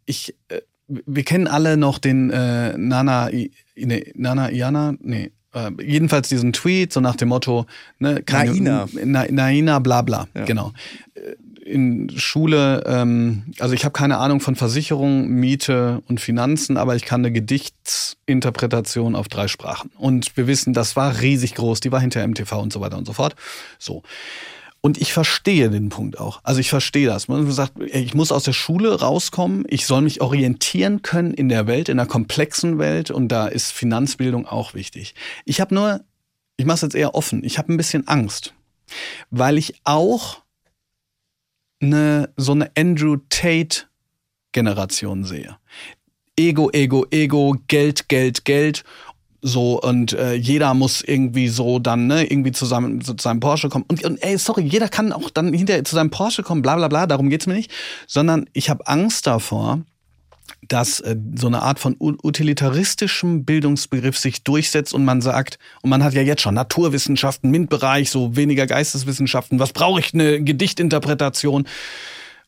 [0.04, 6.28] ich, äh, wir kennen alle noch den äh, Nana, ne, Nana Iana, nee, äh, jedenfalls
[6.28, 7.66] diesen Tweet, so nach dem Motto,
[7.98, 8.88] ne, keine, Naina.
[9.04, 10.44] Na, Naina, bla bla, ja.
[10.44, 10.72] genau.
[11.14, 16.96] Äh, in Schule, ähm, also ich habe keine Ahnung von Versicherung, Miete und Finanzen, aber
[16.96, 19.90] ich kann eine Gedichtsinterpretation auf drei Sprachen.
[19.96, 23.06] Und wir wissen, das war riesig groß, die war hinter MTV und so weiter und
[23.06, 23.36] so fort.
[23.78, 24.02] So.
[24.84, 26.40] Und ich verstehe den Punkt auch.
[26.42, 27.28] Also ich verstehe das.
[27.28, 31.68] Man sagt, ich muss aus der Schule rauskommen, ich soll mich orientieren können in der
[31.68, 35.14] Welt, in einer komplexen Welt und da ist Finanzbildung auch wichtig.
[35.44, 36.00] Ich habe nur,
[36.56, 38.54] ich mache es jetzt eher offen, ich habe ein bisschen Angst,
[39.30, 40.42] weil ich auch
[41.80, 43.84] eine so eine Andrew Tate
[44.50, 45.58] Generation sehe.
[46.36, 48.82] Ego, Ego, Ego, Geld, Geld, Geld
[49.42, 53.84] so und äh, jeder muss irgendwie so dann ne irgendwie zusammen zu seinem Porsche kommen.
[53.88, 56.88] Und, und ey sorry jeder kann auch dann hinterher zu seinem Porsche kommen bla bla
[56.88, 57.70] bla darum geht's mir nicht.
[58.06, 59.80] Sondern ich habe Angst davor
[60.68, 66.04] dass äh, so eine Art von utilitaristischem Bildungsbegriff sich durchsetzt und man sagt, und man
[66.04, 71.66] hat ja jetzt schon Naturwissenschaften, MINT-Bereich, so weniger Geisteswissenschaften, was brauche ich, eine Gedichtinterpretation?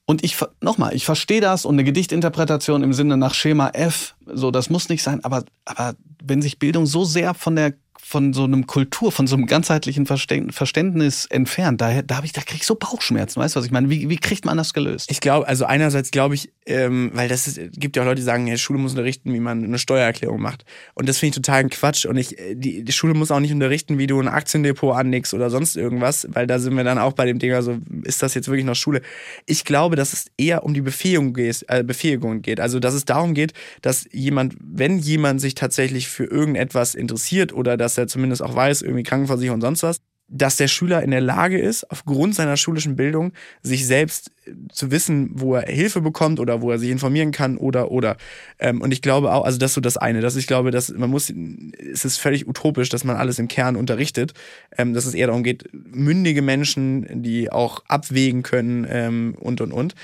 [0.07, 4.51] Und ich, nochmal, ich verstehe das und eine Gedichtinterpretation im Sinne nach Schema F, so,
[4.51, 8.45] das muss nicht sein, aber, aber wenn sich Bildung so sehr von der von so
[8.45, 11.81] einem Kultur, von so einem ganzheitlichen Verständnis entfernt.
[11.81, 13.91] Da, da ich, da krieg ich so Bauchschmerzen, weißt du, was ich meine?
[13.91, 15.11] Wie, wie kriegt man das gelöst?
[15.11, 18.23] Ich glaube, also einerseits glaube ich, ähm, weil das ist, gibt ja auch Leute, die
[18.23, 20.65] sagen, ja, Schule muss unterrichten, wie man eine Steuererklärung macht.
[20.95, 22.07] Und das finde ich total ein Quatsch.
[22.07, 25.51] Und ich, die, die Schule muss auch nicht unterrichten, wie du ein Aktiendepot anlegst oder
[25.51, 28.49] sonst irgendwas, weil da sind wir dann auch bei dem Ding, also ist das jetzt
[28.49, 29.03] wirklich noch Schule?
[29.47, 32.61] Ich glaube, dass es eher um die Befähigung geht, äh, Befähigung geht.
[32.61, 37.77] Also, dass es darum geht, dass jemand, wenn jemand sich tatsächlich für irgendetwas interessiert oder
[37.85, 41.20] dass er zumindest auch weiß, irgendwie Krankenversicherung und sonst was, dass der Schüler in der
[41.20, 43.32] Lage ist, aufgrund seiner schulischen Bildung
[43.62, 44.30] sich selbst
[44.72, 48.16] zu wissen, wo er Hilfe bekommt oder wo er sich informieren kann oder oder.
[48.59, 50.91] Ähm, und ich glaube auch, also das ist so das eine, dass ich glaube, dass
[50.91, 54.32] man muss, es ist völlig utopisch, dass man alles im Kern unterrichtet,
[54.76, 59.72] ähm, dass es eher darum geht, mündige Menschen, die auch abwägen können ähm, und und
[59.72, 59.95] und.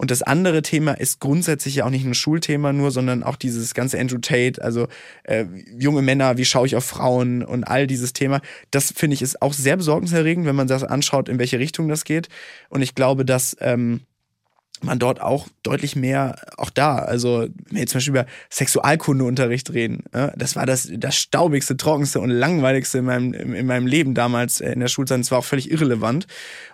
[0.00, 3.74] Und das andere Thema ist grundsätzlich ja auch nicht ein Schulthema nur, sondern auch dieses
[3.74, 4.86] ganze Andrew Tate, also
[5.24, 5.44] äh,
[5.76, 8.40] junge Männer, wie schaue ich auf Frauen und all dieses Thema.
[8.70, 12.04] Das finde ich ist auch sehr besorgniserregend, wenn man das anschaut, in welche Richtung das
[12.04, 12.28] geht.
[12.68, 14.02] Und ich glaube, dass ähm,
[14.84, 19.72] man dort auch deutlich mehr, auch da, also wenn wir jetzt zum Beispiel über Sexualkundeunterricht
[19.72, 20.04] reden,
[20.36, 24.80] das war das, das staubigste, trockenste und langweiligste in meinem, in meinem Leben damals in
[24.80, 25.20] der Schulzeit.
[25.20, 26.26] Es war auch völlig irrelevant.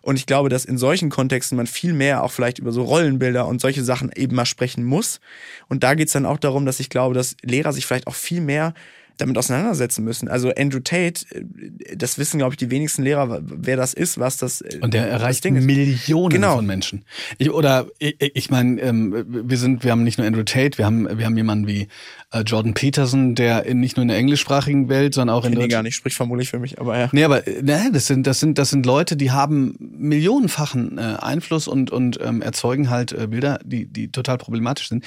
[0.02, 3.46] Und ich glaube, dass in solchen Kontexten man viel mehr auch vielleicht über so Rollenbilder
[3.46, 5.20] und solche Sachen eben mal sprechen muss.
[5.68, 8.14] Und da geht es dann auch darum, dass ich glaube, dass Lehrer sich vielleicht auch
[8.14, 8.74] viel mehr
[9.16, 10.28] damit auseinandersetzen müssen.
[10.28, 14.36] Also Andrew Tate, äh, das wissen, glaube ich, die wenigsten Lehrer, wer das ist, was
[14.36, 16.56] das äh, Und der erreicht Millionen genau.
[16.56, 17.04] von Menschen.
[17.38, 20.86] Ich, oder ich, ich meine, ähm, wir sind, wir haben nicht nur Andrew Tate, wir
[20.86, 21.88] haben, wir haben jemanden wie
[22.32, 25.82] äh, Jordan Peterson, der nicht nur in der englischsprachigen Welt, sondern auch in der gar
[25.82, 27.08] nicht, spricht vermutlich für mich, aber ja.
[27.12, 31.68] Nee, aber ne, das sind, das sind, das sind Leute, die haben millionenfachen äh, Einfluss
[31.68, 35.04] und, und ähm, erzeugen halt äh, Bilder, die, die total problematisch sind.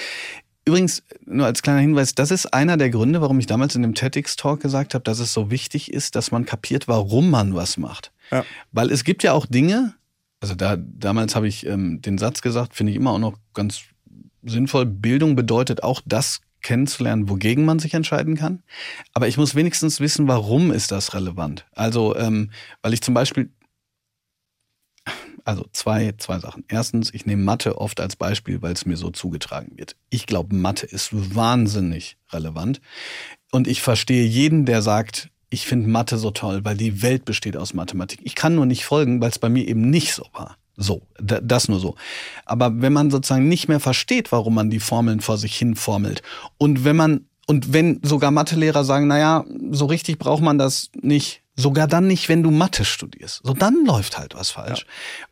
[0.67, 3.95] Übrigens, nur als kleiner Hinweis, das ist einer der Gründe, warum ich damals in dem
[3.95, 8.11] TEDx-Talk gesagt habe, dass es so wichtig ist, dass man kapiert, warum man was macht.
[8.31, 8.43] Ja.
[8.73, 9.93] Weil es gibt ja auch Dinge,
[10.41, 13.83] also da, damals habe ich ähm, den Satz gesagt, finde ich immer auch noch ganz
[14.43, 14.85] sinnvoll.
[14.85, 18.61] Bildung bedeutet auch das kennenzulernen, wogegen man sich entscheiden kann.
[19.13, 21.65] Aber ich muss wenigstens wissen, warum ist das relevant.
[21.75, 22.51] Also, ähm,
[22.81, 23.51] weil ich zum Beispiel
[25.47, 26.65] Also zwei, zwei Sachen.
[26.67, 29.95] Erstens, ich nehme Mathe oft als Beispiel, weil es mir so zugetragen wird.
[30.09, 32.81] Ich glaube, Mathe ist wahnsinnig relevant.
[33.53, 37.55] Und ich verstehe jeden, der sagt, ich finde Mathe so toll, weil die Welt besteht
[37.55, 38.19] aus Mathematik.
[38.23, 40.57] Ich kann nur nicht folgen, weil es bei mir eben nicht so war.
[40.75, 41.95] So, das nur so.
[42.45, 46.23] Aber wenn man sozusagen nicht mehr versteht, warum man die Formeln vor sich hin formelt
[46.57, 51.41] und wenn man und wenn sogar Mathelehrer sagen, naja, so richtig braucht man das nicht,
[51.57, 53.41] sogar dann nicht, wenn du Mathe studierst.
[53.43, 54.81] So dann läuft halt was falsch.
[54.81, 54.85] Ja.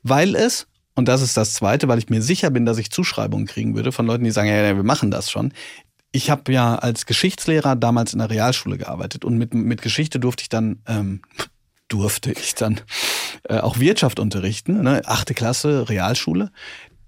[0.04, 3.46] Weil es, und das ist das Zweite, weil ich mir sicher bin, dass ich Zuschreibungen
[3.46, 5.54] kriegen würde von Leuten, die sagen, ja, ja wir machen das schon.
[6.12, 10.42] Ich habe ja als Geschichtslehrer damals in der Realschule gearbeitet und mit, mit Geschichte durfte
[10.42, 11.22] ich dann ähm,
[11.88, 12.82] durfte ich dann
[13.48, 15.04] äh, auch Wirtschaft unterrichten, ne?
[15.06, 16.52] achte Klasse, Realschule.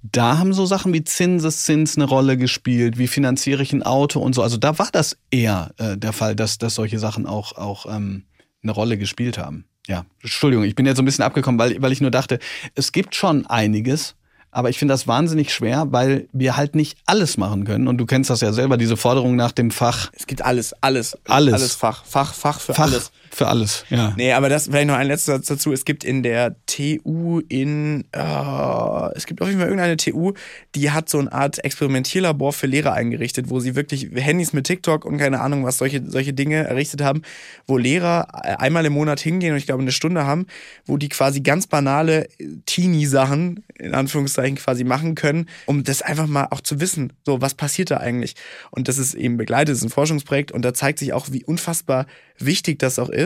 [0.04, 4.36] Da haben so Sachen wie Zinseszins eine Rolle gespielt, wie finanziere ich ein Auto und
[4.36, 4.44] so.
[4.44, 8.24] Also da war das eher äh, der Fall, dass, dass solche Sachen auch, auch ähm,
[8.68, 9.66] eine Rolle gespielt haben.
[9.88, 12.40] Ja, Entschuldigung, ich bin jetzt so ein bisschen abgekommen, weil, weil ich nur dachte,
[12.76, 14.16] es gibt schon einiges,
[14.52, 17.88] aber ich finde das wahnsinnig schwer, weil wir halt nicht alles machen können.
[17.88, 20.10] Und du kennst das ja selber, diese Forderung nach dem Fach.
[20.14, 21.18] Es gibt alles, alles.
[21.26, 21.54] Alles.
[21.54, 22.04] Alles Fach.
[22.06, 23.12] Fach, Fach für Fach alles.
[23.32, 24.14] Für alles, ja.
[24.18, 25.72] Nee, aber das vielleicht noch ein letzter Satz dazu.
[25.72, 30.34] Es gibt in der TU in, äh, es gibt auf jeden Fall irgendeine TU,
[30.76, 35.06] die hat so eine Art Experimentierlabor für Lehrer eingerichtet, wo sie wirklich Handys mit TikTok
[35.06, 37.22] und keine Ahnung was, solche, solche Dinge errichtet haben,
[37.66, 40.48] wo Lehrer einmal im Monat hingehen und ich glaube eine Stunde haben,
[40.86, 42.28] wo die quasi ganz banale
[42.66, 47.54] Teenie-Sachen, in Anführungszeichen, quasi machen können, um das einfach mal auch zu wissen, so was
[47.54, 48.36] passiert da eigentlich.
[48.72, 51.44] Und das ist eben begleitet, das ist ein Forschungsprojekt und da zeigt sich auch, wie
[51.44, 52.06] unfassbar
[52.40, 53.17] wichtig das auch ist,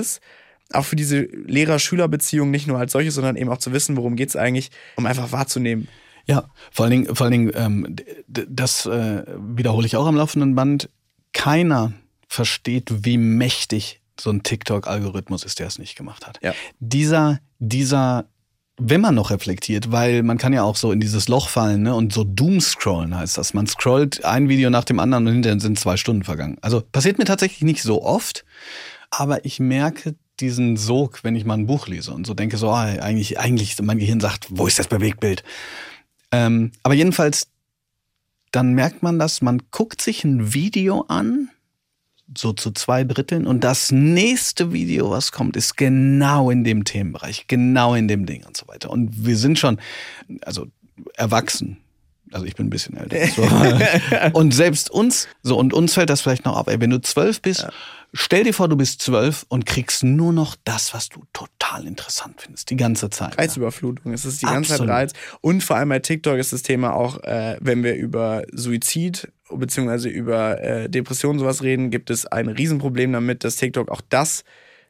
[0.74, 4.30] auch für diese Lehrer-Schüler-Beziehung nicht nur als solche, sondern eben auch zu wissen, worum geht
[4.30, 5.88] es eigentlich, um einfach wahrzunehmen.
[6.28, 7.96] Ja, vor allen Dingen, vor allen Dingen ähm,
[8.28, 10.90] das äh, wiederhole ich auch am laufenden Band.
[11.34, 11.94] Keiner
[12.28, 16.40] versteht, wie mächtig so ein TikTok-Algorithmus ist, der es nicht gemacht hat.
[16.42, 16.54] Ja.
[16.80, 18.26] Dieser, dieser,
[18.78, 21.96] wenn man noch reflektiert, weil man kann ja auch so in dieses Loch fallen, ne,
[21.96, 23.54] und so Doom-Scrollen heißt das.
[23.54, 26.58] Man scrollt ein Video nach dem anderen und hinterher sind zwei Stunden vergangen.
[26.62, 28.46] Also passiert mir tatsächlich nicht so oft,
[29.12, 32.70] aber ich merke diesen Sog, wenn ich mal ein Buch lese und so denke so,
[32.70, 35.44] ah, eigentlich, eigentlich, mein Gehirn sagt, wo ist das Bewegtbild?
[36.32, 37.48] Ähm, aber jedenfalls,
[38.52, 41.50] dann merkt man das, man guckt sich ein Video an,
[42.36, 47.46] so zu zwei Dritteln, und das nächste Video, was kommt, ist genau in dem Themenbereich,
[47.48, 48.90] genau in dem Ding und so weiter.
[48.90, 49.80] Und wir sind schon,
[50.42, 50.68] also
[51.16, 51.78] erwachsen.
[52.32, 53.18] Also ich bin ein bisschen älter.
[53.36, 54.40] So.
[54.40, 57.42] und selbst uns, so, und uns fällt das vielleicht noch ab, ey, wenn du zwölf
[57.42, 57.72] bist, ja
[58.14, 62.42] Stell dir vor, du bist zwölf und kriegst nur noch das, was du total interessant
[62.42, 63.38] findest, die ganze Zeit.
[63.38, 65.14] Reizüberflutung, es ist die ganze Zeit Reiz.
[65.40, 70.10] Und vor allem bei TikTok ist das Thema auch, äh, wenn wir über Suizid beziehungsweise
[70.10, 74.44] über äh, Depressionen sowas reden, gibt es ein Riesenproblem damit, dass TikTok auch das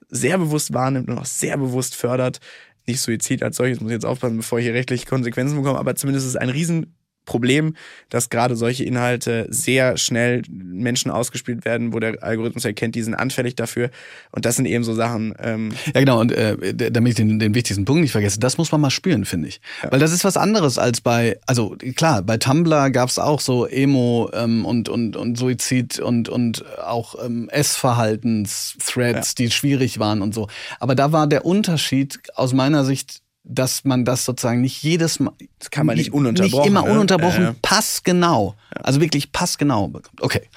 [0.09, 2.39] sehr bewusst wahrnimmt und auch sehr bewusst fördert.
[2.87, 5.95] Nicht Suizid als solches, muss ich jetzt aufpassen, bevor ich hier rechtliche Konsequenzen bekomme, aber
[5.95, 6.95] zumindest ist es ein riesen
[7.25, 7.75] Problem,
[8.09, 13.13] dass gerade solche Inhalte sehr schnell Menschen ausgespielt werden, wo der Algorithmus erkennt, die sind
[13.13, 13.91] anfällig dafür.
[14.31, 15.33] Und das sind eben so Sachen.
[15.39, 16.19] Ähm ja, genau.
[16.19, 19.25] Und äh, damit ich den, den wichtigsten Punkt nicht vergesse, das muss man mal spüren,
[19.25, 19.61] finde ich.
[19.83, 19.91] Ja.
[19.91, 23.67] Weil das ist was anderes als bei, also klar, bei Tumblr gab es auch so
[23.67, 29.35] Emo ähm, und, und, und Suizid und, und auch ähm, Essverhaltens-Threads, ja.
[29.37, 30.47] die schwierig waren und so.
[30.79, 35.33] Aber da war der Unterschied aus meiner Sicht dass man das sozusagen nicht jedes Mal.
[35.59, 36.59] Das kann man nicht ununterbrochen.
[36.59, 36.91] Nicht immer ne?
[36.91, 38.55] ununterbrochen, äh, passgenau.
[38.69, 40.21] Also wirklich passgenau bekommt.
[40.21, 40.47] Okay.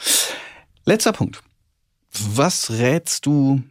[0.85, 1.43] Letzter Punkt.
[2.13, 3.63] Was rätst du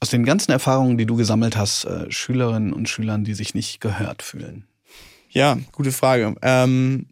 [0.00, 3.80] aus den ganzen Erfahrungen, die du gesammelt hast, äh, Schülerinnen und Schülern, die sich nicht
[3.80, 4.64] gehört fühlen?
[5.30, 6.34] Ja, gute Frage.
[6.42, 7.06] Ähm,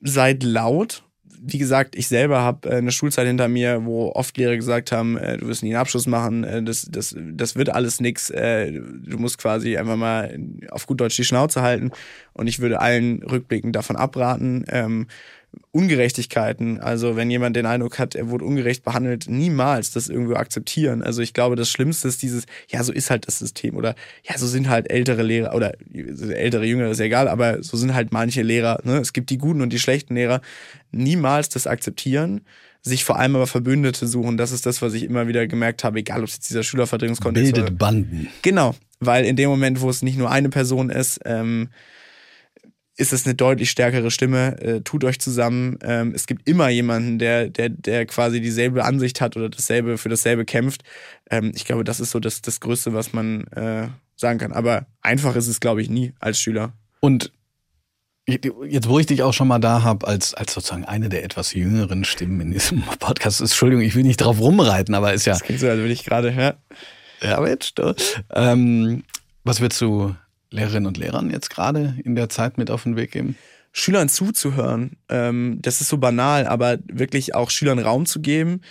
[0.00, 1.02] seid laut,
[1.48, 5.16] wie gesagt, ich selber habe äh, eine Schulzeit hinter mir, wo oft Lehrer gesagt haben,
[5.16, 8.30] äh, du wirst nie einen Abschluss machen, äh, das, das, das wird alles nix.
[8.30, 10.36] Äh, du musst quasi einfach mal
[10.70, 11.92] auf gut Deutsch die Schnauze halten.
[12.32, 14.64] Und ich würde allen rückblickend davon abraten.
[15.72, 21.02] Ungerechtigkeiten, also wenn jemand den Eindruck hat, er wurde ungerecht behandelt, niemals das irgendwo akzeptieren.
[21.02, 23.94] Also ich glaube, das Schlimmste ist dieses, ja, so ist halt das System oder
[24.26, 28.12] ja, so sind halt ältere Lehrer oder ältere, jüngere, ist egal, aber so sind halt
[28.12, 28.80] manche Lehrer.
[28.84, 28.98] Ne?
[28.98, 30.40] Es gibt die guten und die schlechten Lehrer.
[30.92, 32.42] Niemals das akzeptieren
[32.86, 34.36] sich vor allem aber Verbündete suchen.
[34.36, 37.48] Das ist das, was ich immer wieder gemerkt habe, egal ob es jetzt dieser Schülerverdrängungskontext
[37.48, 37.54] ist.
[37.54, 38.28] Bildet Banden.
[38.42, 41.68] Genau, weil in dem Moment, wo es nicht nur eine Person ist, ähm,
[42.96, 44.60] ist es eine deutlich stärkere Stimme.
[44.60, 45.78] Äh, tut euch zusammen.
[45.82, 50.08] Ähm, es gibt immer jemanden, der, der, der quasi dieselbe Ansicht hat oder dasselbe für
[50.08, 50.82] dasselbe kämpft.
[51.30, 54.52] Ähm, ich glaube, das ist so das, das Größte, was man äh, sagen kann.
[54.52, 56.72] Aber einfach ist es, glaube ich, nie als Schüler.
[57.00, 57.32] Und
[58.28, 61.54] Jetzt, wo ich dich auch schon mal da habe, als, als sozusagen eine der etwas
[61.54, 65.34] jüngeren Stimmen in diesem Podcast, Entschuldigung, ich will nicht drauf rumreiten, aber ist ja.
[65.34, 66.54] Das klingt so, als würde ich gerade, ja.
[67.22, 67.94] Ja, Mensch, du.
[68.34, 69.04] Ähm,
[69.44, 70.16] was würdest du
[70.50, 73.36] Lehrerinnen und Lehrern jetzt gerade in der Zeit mit auf den Weg geben?
[73.72, 78.62] Schülern zuzuhören, ähm, das ist so banal, aber wirklich auch Schülern Raum zu geben,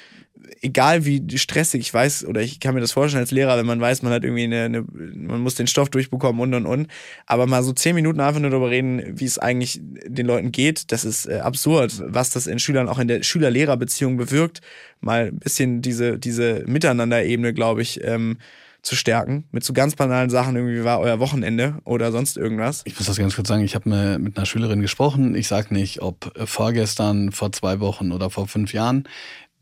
[0.61, 3.79] egal wie stressig ich weiß, oder ich kann mir das vorstellen als Lehrer, wenn man
[3.79, 6.87] weiß, man hat irgendwie eine, eine man muss den Stoff durchbekommen und und und.
[7.25, 10.91] Aber mal so zehn Minuten einfach nur darüber reden, wie es eigentlich den Leuten geht,
[10.91, 14.61] das ist äh, absurd, was das in Schülern auch in der Schüler-Lehrer-Beziehung bewirkt.
[15.01, 18.37] Mal ein bisschen diese, diese Miteinander-Ebene, glaube ich, ähm,
[18.85, 19.45] zu stärken.
[19.51, 22.83] Mit so ganz banalen Sachen, irgendwie war euer Wochenende oder sonst irgendwas.
[22.85, 25.35] Ich muss das ganz kurz sagen, ich habe mit einer Schülerin gesprochen.
[25.35, 29.07] Ich sage nicht, ob vorgestern, vor zwei Wochen oder vor fünf Jahren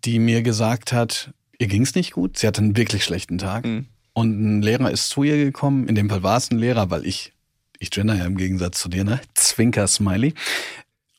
[0.05, 3.65] die mir gesagt hat, ihr ging es nicht gut, sie hatte einen wirklich schlechten Tag.
[3.65, 3.88] Mhm.
[4.13, 7.05] Und ein Lehrer ist zu ihr gekommen, in dem Fall war es ein Lehrer, weil
[7.05, 7.34] ich,
[7.80, 9.19] ich gender ja im Gegensatz zu dir, ne?
[9.34, 10.34] Zwinker-Smiley.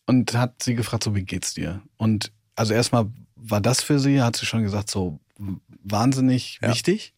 [0.06, 1.82] Und hat sie gefragt, so, wie geht's dir?
[1.96, 5.18] Und also erstmal war das für sie, hat sie schon gesagt, so
[5.82, 6.68] wahnsinnig ja.
[6.68, 7.13] wichtig.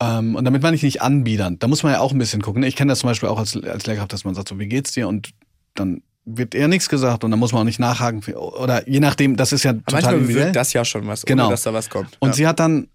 [0.00, 1.58] Ähm, und damit meine ich nicht anbiedern.
[1.58, 2.62] Da muss man ja auch ein bisschen gucken.
[2.62, 4.92] Ich kenne das zum Beispiel auch als, als Lehrkraft, dass man sagt, so, wie geht's
[4.92, 5.08] dir?
[5.08, 5.30] Und
[5.74, 8.22] dann wird eher nichts gesagt und dann muss man auch nicht nachhaken.
[8.34, 10.52] Oder je nachdem, das ist ja total manchmal individuell.
[10.52, 11.44] das ja schon was, genau.
[11.44, 12.16] ohne dass da was kommt.
[12.18, 12.34] Und ja.
[12.34, 12.88] sie hat dann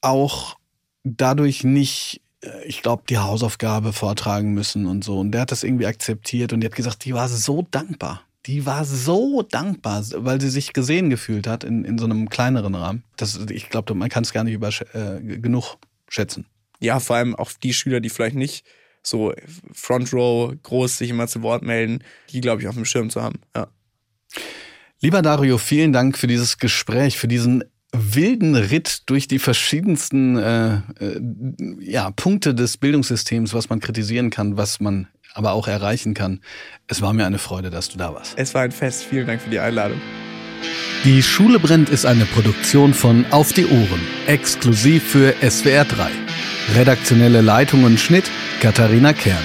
[0.00, 0.56] auch
[1.04, 5.18] dadurch nicht, äh, ich glaube, die Hausaufgabe vortragen müssen und so.
[5.18, 8.22] Und der hat das irgendwie akzeptiert und die hat gesagt, die war so dankbar.
[8.46, 12.76] Die war so dankbar, weil sie sich gesehen gefühlt hat in, in so einem kleineren
[12.76, 13.02] Rahmen.
[13.16, 15.76] Das, ich glaube, man kann es gar nicht über, äh, genug
[16.08, 16.46] schätzen.
[16.80, 18.64] Ja, vor allem auch die Schüler, die vielleicht nicht
[19.02, 19.32] so
[19.72, 23.22] Front Row groß sich immer zu Wort melden, die, glaube ich, auf dem Schirm zu
[23.22, 23.40] haben.
[23.54, 23.68] Ja.
[25.00, 30.76] Lieber Dario, vielen Dank für dieses Gespräch, für diesen wilden Ritt durch die verschiedensten äh,
[30.98, 31.20] äh,
[31.80, 36.40] ja, Punkte des Bildungssystems, was man kritisieren kann, was man aber auch erreichen kann.
[36.86, 38.34] Es war mir eine Freude, dass du da warst.
[38.36, 39.04] Es war ein Fest.
[39.04, 40.00] Vielen Dank für die Einladung.
[41.04, 46.10] Die Schule brennt ist eine Produktion von Auf die Ohren, exklusiv für SWR 3.
[46.74, 48.30] Redaktionelle Leitung und Schnitt
[48.60, 49.36] Katharina Kern.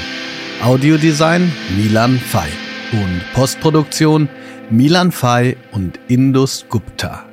[0.64, 2.50] Audiodesign Milan Fay.
[2.94, 4.28] Und Postproduktion
[4.70, 7.26] Milan Fay und Indus Gupta.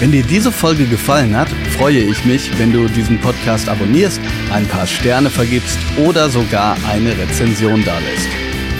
[0.00, 1.48] Wenn dir diese Folge gefallen hat,
[1.78, 4.20] freue ich mich, wenn du diesen Podcast abonnierst,
[4.52, 8.28] ein paar Sterne vergibst oder sogar eine Rezension dalässt.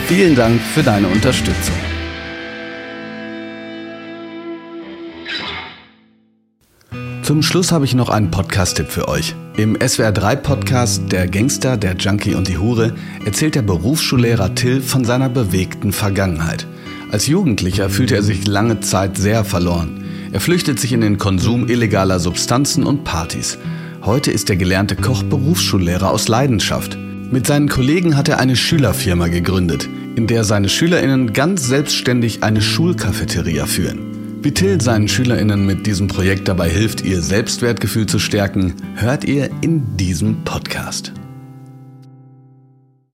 [0.07, 1.94] Vielen Dank für deine Unterstützung.
[7.25, 9.33] Zum Schluss habe ich noch einen Podcast-Tipp für euch.
[9.57, 12.93] Im SWR3-Podcast Der Gangster, der Junkie und die Hure
[13.25, 16.67] erzählt der Berufsschullehrer Till von seiner bewegten Vergangenheit.
[17.11, 20.05] Als Jugendlicher fühlte er sich lange Zeit sehr verloren.
[20.33, 23.57] Er flüchtet sich in den Konsum illegaler Substanzen und Partys.
[24.03, 26.95] Heute ist der gelernte Koch Berufsschullehrer aus Leidenschaft.
[27.31, 32.61] Mit seinen Kollegen hat er eine Schülerfirma gegründet, in der seine SchülerInnen ganz selbstständig eine
[32.61, 34.14] Schulcafeteria führen.
[34.45, 39.49] Wie Till seinen SchülerInnen mit diesem Projekt dabei hilft, ihr Selbstwertgefühl zu stärken, hört ihr
[39.61, 41.11] in diesem Podcast.